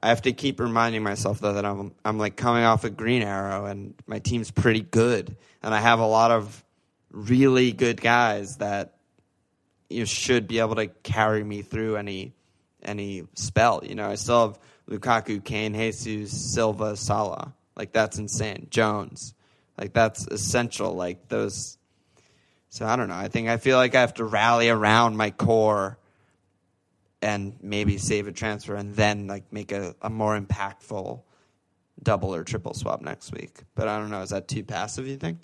[0.03, 3.21] I have to keep reminding myself though that I'm I'm like coming off a green
[3.21, 6.61] arrow and my team's pretty good, and I have a lot of
[7.09, 8.97] really good guys that
[9.89, 12.33] you should be able to carry me through any
[12.83, 13.81] any spell.
[13.81, 17.53] You know, I still have Lukaku, Kane, Jesus, Silva, Salah.
[17.77, 18.67] Like that's insane.
[18.69, 19.33] Jones.
[19.77, 20.95] Like that's essential.
[20.95, 21.77] Like those
[22.67, 23.15] so I don't know.
[23.15, 25.97] I think I feel like I have to rally around my core
[27.23, 31.21] and maybe save a transfer and then like make a, a more impactful
[32.01, 33.61] double or triple swap next week.
[33.75, 34.21] But I don't know.
[34.21, 35.39] Is that too passive, you think?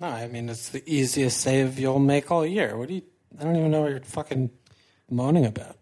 [0.00, 2.76] No, I mean it's the easiest save you'll make all year.
[2.76, 3.02] What do you?
[3.40, 4.50] I don't even know what you're fucking
[5.10, 5.76] moaning about.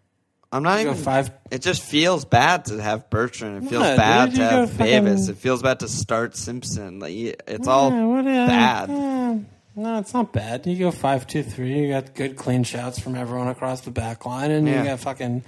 [0.52, 1.30] I'm not even five.
[1.50, 3.64] It just feels bad to have Bertrand.
[3.64, 5.28] It feels What, bad to have go fucking- Davis.
[5.28, 6.98] It feels bad to start Simpson.
[6.98, 8.90] Like it's all what, uh, bad.
[8.90, 9.38] uh,
[9.76, 10.66] no, it's not bad.
[10.66, 11.78] You go five two three.
[11.80, 14.82] You got good clean shots from everyone across the back line, and Yeah.
[14.82, 15.42] you got fucking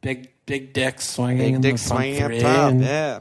[0.00, 1.38] big big dicks swinging.
[1.38, 2.70] Big in dick the front swinging up three, top.
[2.70, 3.18] and Yeah.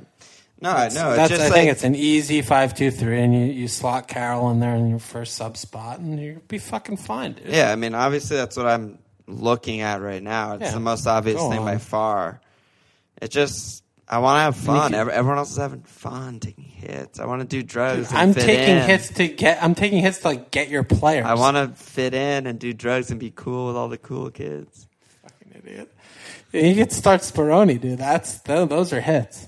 [0.61, 0.85] No, I know.
[0.87, 3.67] It's That's, just I like think it's an easy five two three, and you, you
[3.67, 7.47] slot Carroll in there in your first sub spot, and you'll be fucking fine, dude.
[7.47, 8.97] Yeah, I mean, obviously that's what I'm
[9.27, 10.53] looking at right now.
[10.53, 11.79] It's Yeah, the most obvious go thing by on.
[11.79, 12.41] far.
[13.21, 14.91] It just I want to have fun.
[14.91, 17.19] can- Everyone else is having fun taking hits.
[17.19, 18.09] I want to do drugs.
[18.09, 18.83] and I'm fit taking in.
[18.87, 19.63] hits to get.
[19.63, 21.25] I'm taking hits to like get your players.
[21.25, 24.29] I want to fit in and do drugs and be cool with all the cool
[24.29, 24.87] kids.
[25.23, 25.91] Fucking idiot.
[26.51, 27.97] You could start Speroni, dude.
[27.97, 29.47] That's those are hits.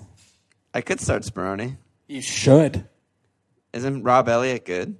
[0.73, 1.77] I could start Speroni.
[2.07, 2.87] You should.
[3.73, 4.97] Isn't Rob Elliott good?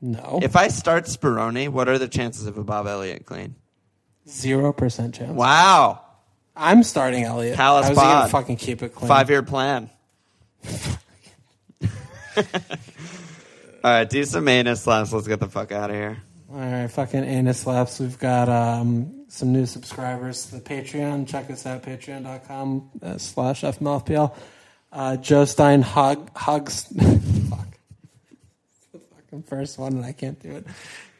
[0.00, 3.56] No, If I start Speroni, what are the chances of a Bob Elliott clean?
[4.28, 5.32] zero percent chance.
[5.32, 6.00] Wow.
[6.58, 7.56] I'm starting Elliott.
[7.56, 8.30] Palace I was gonna pod.
[8.30, 9.08] fucking keep it clean.
[9.08, 9.88] Five year plan.
[13.84, 15.12] All right, do some anus slaps.
[15.12, 16.18] Let's get the fuck out of here.
[16.52, 18.00] All right, fucking anus slaps.
[18.00, 21.28] We've got um, some new subscribers to the Patreon.
[21.28, 24.34] Check us out, patreon.com uh, slash FMLFPL.
[24.92, 26.84] Uh, Joe Stein hug, hugs.
[27.50, 27.68] fuck.
[28.92, 30.66] the fucking first one, and I can't do it.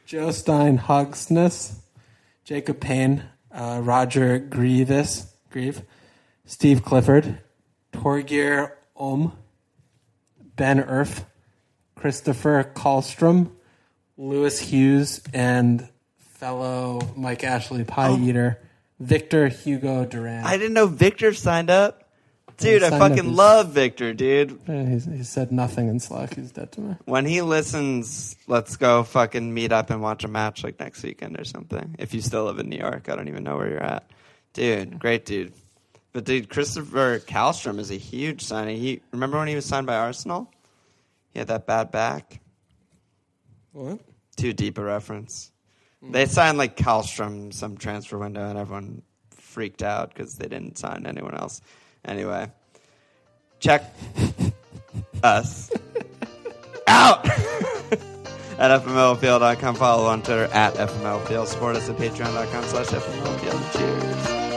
[0.07, 1.77] Joe Stein Hugsness.
[2.45, 3.25] Jacob Payne.
[3.51, 5.35] Uh, Roger Grievous.
[5.51, 5.83] Grieve.
[6.45, 7.39] Steve Clifford.
[7.93, 9.33] Torgir Om.
[10.57, 11.25] Ben Erf.
[11.95, 13.51] Christopher Kallstrom.
[14.17, 15.89] Lewis Hughes and
[16.19, 18.61] fellow Mike Ashley pie eater
[19.01, 20.45] Victor Hugo Duran.
[20.45, 22.08] I didn't know Victor signed up.
[22.59, 24.59] Dude, I fucking love Victor, dude.
[24.69, 26.35] Eh, he's- he said nothing in Slack.
[26.35, 26.97] He's dead to me.
[27.05, 31.39] When he listens, let's go fucking meet up and watch a match like next weekend
[31.39, 31.95] or something.
[31.99, 34.11] If you still live in New York, I don't even know where you're at.
[34.55, 35.53] Dude, great dude.
[36.13, 38.79] But dude, Christopher Kallstrom is a huge signing.
[38.79, 40.51] He remember when he was signed by Arsenal?
[41.33, 42.41] He had that bad back.
[43.73, 44.01] What?
[44.37, 45.53] Too deep a reference.
[46.03, 51.07] They signed like Kallstrom some transfer window, and everyone freaked out because they didn't sign
[51.07, 51.61] anyone else.
[52.09, 52.51] Anyway,
[53.61, 53.85] check
[55.23, 55.71] us
[56.87, 57.27] out
[58.59, 59.75] at fmlfpl.com.
[59.75, 61.47] Follow on Twitter at FMLFPL.
[61.47, 63.79] Support us at patreon.com slash FMLFPL.
[63.79, 64.48] Cheers.